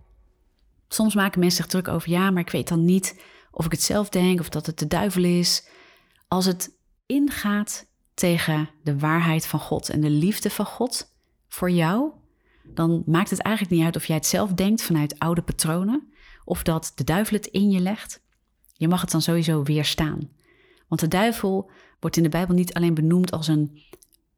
soms 0.88 1.16
maken 1.16 1.40
mensen 1.40 1.64
zich 1.64 1.72
druk 1.72 1.88
over, 1.88 2.10
ja, 2.10 2.32
maar 2.32 2.42
ik 2.42 2.52
weet 2.52 2.68
dan 2.68 2.86
niet 2.86 3.16
of 3.52 3.66
ik 3.66 3.72
het 3.72 3.82
zelf 3.82 4.10
denk 4.10 4.40
of 4.40 4.50
dat 4.50 4.66
het 4.66 4.80
de 4.80 4.88
duivel 4.88 5.24
is. 5.24 5.68
Als 6.28 6.46
het 6.46 6.72
ingaat 7.06 7.86
tegen 8.14 8.70
de 8.84 9.00
waarheid 9.00 9.46
van 9.46 9.60
God 9.60 9.90
en 9.90 10.02
de 10.02 10.10
liefde 10.10 10.50
van 10.50 10.66
God 10.66 11.16
voor 11.48 11.72
jou, 11.72 12.12
dan 12.64 13.04
maakt 13.06 13.30
het 13.30 13.42
eigenlijk 13.42 13.76
niet 13.76 13.86
uit 13.86 13.96
of 13.96 14.06
jij 14.06 14.16
het 14.16 14.26
zelf 14.26 14.54
denkt 14.54 14.82
vanuit 14.82 15.20
oude 15.20 15.42
patronen 15.42 16.14
of 16.46 16.64
dat 16.64 16.92
de 16.96 17.04
duivel 17.04 17.38
het 17.38 17.46
in 17.46 17.70
je 17.70 17.80
legt. 17.80 18.22
Je 18.74 18.88
mag 18.88 19.02
het 19.02 19.12
dan 19.12 19.22
sowieso 19.22 19.64
weerstaan. 19.64 20.30
Want 20.88 21.02
de 21.02 21.08
duivel 21.08 21.72
wordt 22.00 22.18
in 22.18 22.24
de 22.24 22.30
Bijbel 22.30 22.56
niet 22.56 22.74
alleen 22.74 22.94
benoemd 22.94 23.32
als 23.32 23.48
een 23.48 23.82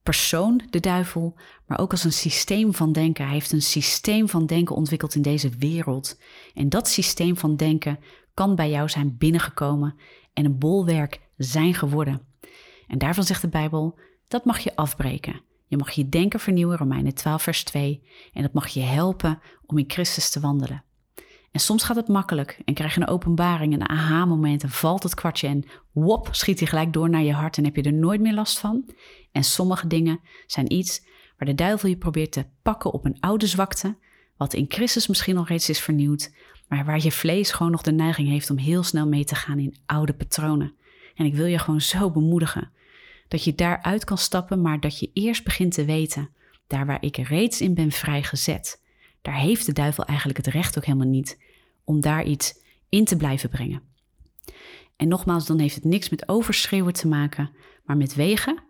persoon, 0.03 0.61
de 0.69 0.79
duivel, 0.79 1.35
maar 1.67 1.79
ook 1.79 1.91
als 1.91 2.03
een 2.03 2.13
systeem 2.13 2.73
van 2.73 2.91
denken. 2.91 3.23
Hij 3.23 3.33
heeft 3.33 3.51
een 3.51 3.61
systeem 3.61 4.29
van 4.29 4.45
denken 4.45 4.75
ontwikkeld 4.75 5.15
in 5.15 5.21
deze 5.21 5.49
wereld. 5.49 6.19
En 6.53 6.69
dat 6.69 6.87
systeem 6.87 7.37
van 7.37 7.55
denken 7.55 7.99
kan 8.33 8.55
bij 8.55 8.69
jou 8.69 8.89
zijn 8.89 9.17
binnengekomen 9.17 9.95
en 10.33 10.45
een 10.45 10.57
bolwerk 10.57 11.21
zijn 11.37 11.73
geworden. 11.73 12.21
En 12.87 12.97
daarvan 12.97 13.23
zegt 13.23 13.41
de 13.41 13.47
Bijbel, 13.47 13.99
dat 14.27 14.45
mag 14.45 14.59
je 14.59 14.75
afbreken. 14.75 15.41
Je 15.67 15.77
mag 15.77 15.91
je 15.91 16.09
denken 16.09 16.39
vernieuwen, 16.39 16.77
Romeinen 16.77 17.13
12, 17.13 17.41
vers 17.41 17.63
2. 17.63 18.03
En 18.33 18.41
dat 18.41 18.53
mag 18.53 18.67
je 18.67 18.81
helpen 18.81 19.39
om 19.65 19.77
in 19.77 19.91
Christus 19.91 20.29
te 20.29 20.39
wandelen. 20.39 20.83
En 21.53 21.59
soms 21.59 21.83
gaat 21.83 21.95
het 21.95 22.07
makkelijk 22.07 22.59
en 22.65 22.73
krijg 22.73 22.95
je 22.95 23.01
een 23.01 23.07
openbaring, 23.07 23.73
een 23.73 23.89
aha-moment 23.89 24.63
en 24.63 24.69
valt 24.69 25.03
het 25.03 25.13
kwartje 25.13 25.47
en 25.47 25.65
wop, 25.91 26.27
schiet 26.31 26.59
hij 26.59 26.67
gelijk 26.67 26.93
door 26.93 27.09
naar 27.09 27.21
je 27.21 27.33
hart 27.33 27.57
en 27.57 27.63
heb 27.63 27.75
je 27.75 27.81
er 27.81 27.93
nooit 27.93 28.21
meer 28.21 28.33
last 28.33 28.59
van. 28.59 28.89
En 29.31 29.43
sommige 29.43 29.87
dingen 29.87 30.19
zijn 30.47 30.73
iets 30.73 31.05
waar 31.37 31.47
de 31.47 31.55
duivel 31.55 31.89
je 31.89 31.97
probeert 31.97 32.31
te 32.31 32.45
pakken 32.61 32.93
op 32.93 33.05
een 33.05 33.17
oude 33.19 33.47
zwakte, 33.47 33.97
wat 34.37 34.53
in 34.53 34.65
Christus 34.67 35.07
misschien 35.07 35.37
al 35.37 35.45
reeds 35.45 35.69
is 35.69 35.79
vernieuwd, 35.79 36.33
maar 36.67 36.85
waar 36.85 37.03
je 37.03 37.11
vlees 37.11 37.51
gewoon 37.51 37.71
nog 37.71 37.81
de 37.81 37.91
neiging 37.91 38.27
heeft 38.27 38.49
om 38.49 38.57
heel 38.57 38.83
snel 38.83 39.07
mee 39.07 39.25
te 39.25 39.35
gaan 39.35 39.59
in 39.59 39.77
oude 39.85 40.13
patronen. 40.13 40.73
En 41.15 41.25
ik 41.25 41.35
wil 41.35 41.45
je 41.45 41.59
gewoon 41.59 41.81
zo 41.81 42.11
bemoedigen 42.11 42.71
dat 43.27 43.43
je 43.43 43.55
daaruit 43.55 44.03
kan 44.03 44.17
stappen, 44.17 44.61
maar 44.61 44.79
dat 44.79 44.99
je 44.99 45.09
eerst 45.13 45.43
begint 45.43 45.73
te 45.73 45.85
weten, 45.85 46.29
daar 46.67 46.85
waar 46.85 47.03
ik 47.03 47.17
reeds 47.17 47.61
in 47.61 47.73
ben 47.73 47.91
vrijgezet, 47.91 48.82
daar 49.23 49.39
heeft 49.39 49.65
de 49.65 49.73
duivel 49.73 50.05
eigenlijk 50.05 50.37
het 50.37 50.53
recht 50.53 50.77
ook 50.77 50.85
helemaal 50.85 51.07
niet 51.07 51.41
om 51.83 52.01
daar 52.01 52.23
iets 52.23 52.59
in 52.89 53.05
te 53.05 53.17
blijven 53.17 53.49
brengen. 53.49 53.81
En 54.95 55.07
nogmaals, 55.07 55.45
dan 55.45 55.59
heeft 55.59 55.75
het 55.75 55.83
niks 55.83 56.09
met 56.09 56.27
overschreeuwen 56.27 56.93
te 56.93 57.07
maken, 57.07 57.51
maar 57.83 57.97
met 57.97 58.15
wegen 58.15 58.63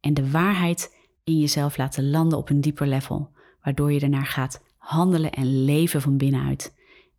en 0.00 0.14
de 0.14 0.30
waarheid 0.30 0.96
in 1.24 1.38
jezelf 1.38 1.76
laten 1.76 2.10
landen 2.10 2.38
op 2.38 2.50
een 2.50 2.60
dieper 2.60 2.86
level, 2.86 3.30
waardoor 3.62 3.92
je 3.92 4.00
ernaar 4.00 4.26
gaat 4.26 4.62
handelen 4.76 5.32
en 5.32 5.64
leven 5.64 6.02
van 6.02 6.16
binnenuit. 6.16 6.74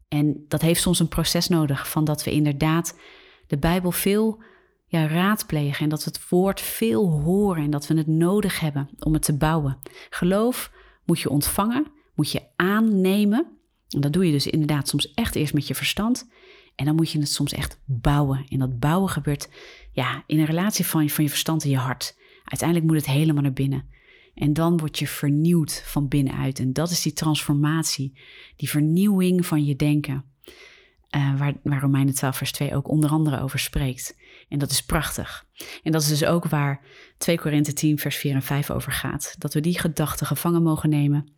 En 0.08 0.46
dat 0.48 0.62
heeft 0.62 0.82
soms 0.82 1.00
een 1.00 1.08
proces 1.08 1.48
nodig, 1.48 1.90
van 1.90 2.04
dat 2.04 2.24
we 2.24 2.32
inderdaad 2.32 2.98
de 3.48 3.58
Bijbel 3.58 3.92
veel 3.92 4.44
ja, 4.86 5.08
raadplegen 5.08 5.84
en 5.84 5.90
dat 5.90 6.04
we 6.04 6.12
het 6.14 6.30
woord 6.30 6.62
veel 6.62 7.10
horen 7.10 7.64
en 7.64 7.70
dat 7.70 7.88
we 7.88 7.98
het 7.98 8.08
nodig 8.08 8.60
hebben 8.60 8.90
om 9.00 9.14
het 9.14 9.22
te 9.22 9.38
bouwen. 9.38 9.78
Geloof 10.10 10.72
moet 11.06 11.20
je 11.20 11.30
ontvangen, 11.30 11.88
moet 12.16 12.32
je 12.32 12.42
aannemen. 12.56 13.48
En 13.90 14.02
dat 14.02 14.14
doe 14.14 14.26
je 14.26 14.32
dus 14.32 14.48
inderdaad 14.48 14.88
soms 14.88 15.14
echt 15.14 15.36
eerst 15.36 15.54
met 15.54 15.68
je 15.68 15.76
verstand. 15.76 16.30
En 16.76 16.86
dan 16.86 16.96
moet 16.96 17.12
je 17.12 17.20
het 17.20 17.30
soms 17.30 17.54
echt 17.54 17.82
bouwen. 17.86 18.46
En 18.50 18.60
dat 18.60 18.80
bouwen 18.80 19.10
gebeurt 19.10 19.50
ja, 19.92 20.24
in 20.28 20.40
een 20.40 20.46
relatie 20.46 20.86
van, 20.86 21.10
van 21.10 21.24
je 21.24 21.30
verstand 21.30 21.64
en 21.64 21.70
je 21.70 21.78
hart. 21.78 22.18
Uiteindelijk 22.44 22.90
moet 22.90 22.98
het 22.98 23.16
helemaal 23.16 23.44
naar 23.44 23.54
binnen. 23.54 23.90
En 24.34 24.54
dan 24.54 24.78
word 24.78 25.00
je 25.00 25.08
vernieuwd 25.08 25.84
van 25.86 26.08
binnenuit. 26.08 26.60
En 26.60 26.74
dat 26.74 26.90
is 26.90 27.02
die 27.02 27.14
transformatie, 27.14 28.20
die 28.56 28.70
vernieuwing 28.70 29.46
van 29.46 29.66
je 29.66 29.76
denken. 29.76 30.26
Uh, 31.16 31.40
waar, 31.40 31.54
waar 31.64 31.82
Romeinen 31.82 32.14
12 32.14 32.38
vers 32.38 32.52
2 32.52 32.76
ook 32.76 32.88
onder 32.88 33.10
andere 33.10 33.42
over 33.42 33.60
spreekt. 33.60 34.18
En 34.50 34.60
dat 34.60 34.72
is 34.72 34.84
prachtig. 34.84 35.46
En 35.84 35.92
dat 35.92 36.02
is 36.02 36.08
dus 36.08 36.26
ook 36.26 36.46
waar 36.46 36.82
2 37.18 37.38
Korinthe 37.38 37.74
10 37.74 38.00
vers 38.00 38.16
4 38.16 38.36
en 38.36 38.42
5 38.42 38.72
over 38.72 38.92
gaat. 38.92 39.36
Dat 39.38 39.54
we 39.54 39.60
die 39.60 39.80
gedachten 39.80 40.28
gevangen 40.28 40.64
mogen 40.64 40.90
nemen, 40.90 41.32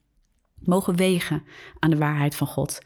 mogen 0.66 0.96
wegen 0.96 1.44
aan 1.80 1.90
de 1.90 1.98
waarheid 1.98 2.36
van 2.36 2.48
God. 2.48 2.80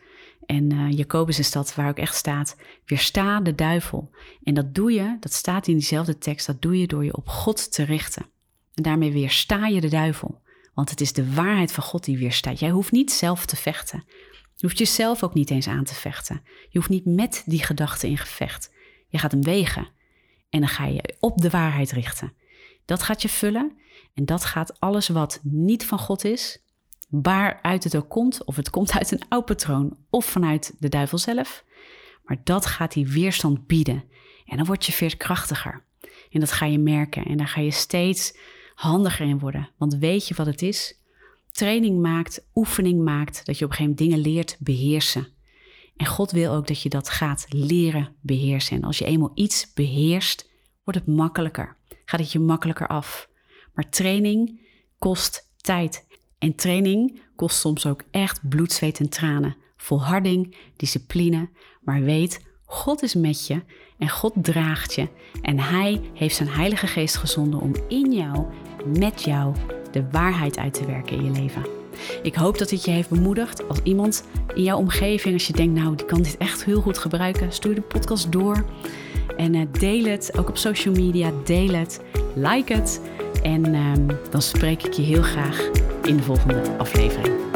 En 0.46 0.74
uh, 0.74 0.92
Jacobus 0.92 1.40
is 1.40 1.52
dat 1.52 1.76
waar 1.76 1.90
ook 1.90 1.98
echt 1.98 2.16
staat, 2.16 2.56
weersta 2.86 3.40
de 3.40 3.56
duivel. 3.56 4.12
En 4.44 4.54
dat 4.54 4.76
doe 4.76 4.92
je, 4.92 5.18
dat 5.20 5.34
staat 5.34 5.68
in 5.68 5.74
diezelfde 5.74 6.18
tekst, 6.18 6.46
dat 6.46 6.62
doe 6.62 6.80
je 6.80 6.88
door 6.88 7.06
je 7.06 7.16
op 7.16 7.28
God 7.28 7.72
te 7.72 7.84
richten. 7.84 8.26
En 8.74 8.84
daarmee 8.84 9.12
weersta 9.12 9.68
je 9.68 9.82
de 9.82 9.90
duivel. 9.90 10.42
Want 10.74 10.90
het 10.90 11.02
is 11.02 11.14
de 11.14 11.34
waarheid 11.34 11.72
van 11.72 11.84
God 11.84 12.04
die 12.04 12.18
weerstaat. 12.18 12.60
Jij 12.60 12.70
hoeft 12.70 12.92
niet 12.92 13.12
zelf 13.12 13.46
te 13.46 13.56
vechten. 13.56 14.04
Je 14.56 14.66
hoeft 14.66 14.78
jezelf 14.78 15.24
ook 15.24 15.34
niet 15.34 15.50
eens 15.50 15.68
aan 15.68 15.84
te 15.84 15.96
vechten. 15.96 16.42
Je 16.70 16.78
hoeft 16.78 16.90
niet 16.90 17.06
met 17.06 17.44
die 17.46 17.64
gedachten 17.64 18.10
in 18.10 18.18
gevecht. 18.18 18.72
Je 19.08 19.18
gaat 19.18 19.32
hem 19.32 19.44
wegen. 19.44 19.88
En 20.50 20.60
dan 20.60 20.70
ga 20.70 20.86
je 20.86 21.16
op 21.20 21.38
de 21.38 21.50
waarheid 21.50 21.92
richten. 21.92 22.34
Dat 22.86 23.04
gaat 23.04 23.22
je 23.22 23.30
vullen. 23.30 23.78
En 24.14 24.26
dat 24.26 24.46
gaat 24.46 24.80
alles 24.80 25.08
wat 25.08 25.40
niet 25.44 25.86
van 25.86 26.00
God 26.00 26.24
is, 26.24 26.62
waaruit 27.10 27.84
het 27.84 27.96
ook 27.96 28.10
komt, 28.10 28.44
of 28.44 28.56
het 28.56 28.70
komt 28.70 28.92
uit 28.92 29.12
een 29.12 29.28
oud 29.30 29.46
patroon 29.46 29.98
of 30.10 30.26
vanuit 30.26 30.76
de 30.80 30.90
duivel 30.90 31.18
zelf, 31.18 31.64
maar 32.24 32.42
dat 32.44 32.66
gaat 32.66 32.94
die 32.94 33.08
weerstand 33.08 33.68
bieden. 33.68 34.04
En 34.46 34.58
dan 34.58 34.66
word 34.66 34.86
je 34.86 34.92
veerkrachtiger. 34.92 35.84
En 36.32 36.40
dat 36.40 36.52
ga 36.52 36.66
je 36.66 36.80
merken 36.80 37.26
en 37.26 37.38
daar 37.38 37.48
ga 37.48 37.62
je 37.62 37.72
steeds 37.72 38.38
handiger 38.76 39.28
in 39.28 39.40
worden. 39.40 39.70
Want 39.78 39.96
weet 39.96 40.28
je 40.28 40.36
wat 40.36 40.46
het 40.46 40.62
is? 40.62 41.00
Training 41.52 42.02
maakt, 42.02 42.48
oefening 42.56 43.04
maakt 43.04 43.46
dat 43.46 43.58
je 43.58 43.66
op 43.66 43.72
een 43.72 43.78
gegeven 43.78 43.96
moment 43.98 43.98
dingen 43.98 44.34
leert 44.34 44.58
beheersen. 44.60 45.28
En 45.96 46.06
God 46.06 46.32
wil 46.32 46.54
ook 46.54 46.68
dat 46.68 46.82
je 46.82 46.90
dat 46.90 47.10
gaat 47.10 47.46
leren 47.50 48.16
beheersen. 48.22 48.78
En 48.78 48.84
als 48.84 48.98
je 48.98 49.06
eenmaal 49.06 49.32
iets 49.34 49.74
beheerst, 49.74 50.50
wordt 50.84 51.00
het 51.00 51.16
makkelijker. 51.16 51.78
Gaat 52.06 52.20
het 52.20 52.32
je 52.32 52.40
makkelijker 52.40 52.88
af. 52.88 53.30
Maar 53.74 53.90
training 53.90 54.62
kost 54.98 55.52
tijd. 55.58 56.08
En 56.40 56.56
training 56.56 57.22
kost 57.36 57.60
soms 57.60 57.86
ook 57.86 58.04
echt 58.12 58.50
bloed, 58.50 58.72
zweet 58.72 59.00
en 59.00 59.10
tranen. 59.10 59.56
Volharding, 59.78 60.56
discipline. 60.76 61.50
Maar 61.82 62.02
weet, 62.02 62.42
God 62.66 63.04
is 63.04 63.14
met 63.14 63.48
je 63.48 63.62
en 63.98 64.10
God 64.10 64.34
draagt 64.36 64.94
je. 64.94 65.08
En 65.42 65.60
Hij 65.60 66.02
heeft 66.14 66.36
zijn 66.36 66.50
Heilige 66.50 66.88
Geest 66.88 67.16
gezonden 67.16 67.60
om 67.60 67.76
in 67.88 68.14
jou, 68.14 68.46
met 69.00 69.24
jou, 69.24 69.56
de 69.92 70.10
waarheid 70.12 70.58
uit 70.58 70.74
te 70.74 70.86
werken 70.86 71.18
in 71.18 71.24
je 71.24 71.32
leven. 71.32 71.66
Ik 72.24 72.36
hoop 72.36 72.58
dat 72.58 72.70
dit 72.70 72.86
je 72.86 72.92
heeft 72.92 73.10
bemoedigd. 73.10 73.68
Als 73.68 73.80
iemand 73.84 74.24
in 74.54 74.64
jouw 74.64 74.78
omgeving, 74.78 75.34
als 75.34 75.48
je 75.48 75.54
denkt, 75.54 75.80
nou, 75.80 75.96
die 75.96 76.06
kan 76.06 76.22
dit 76.22 76.38
echt 76.38 76.66
heel 76.66 76.82
goed 76.82 76.98
gebruiken, 76.98 77.52
stuur 77.52 77.76
de 77.76 77.82
podcast 77.82 78.32
door. 78.32 78.66
En 79.38 79.54
uh, 79.54 79.66
deel 79.72 80.04
het, 80.04 80.38
ook 80.38 80.50
op 80.50 80.58
social 80.58 80.94
media, 80.94 81.32
deel 81.44 81.74
het, 81.74 82.02
like 82.36 82.74
het. 82.74 83.02
En 83.44 83.74
uh, 83.74 83.94
dan 84.30 84.42
spreek 84.42 84.84
ik 84.84 84.94
je 84.94 85.02
heel 85.02 85.22
graag 85.22 85.70
in 86.04 86.18
de 86.18 86.24
volgende 86.24 86.62
aflevering. 86.78 87.49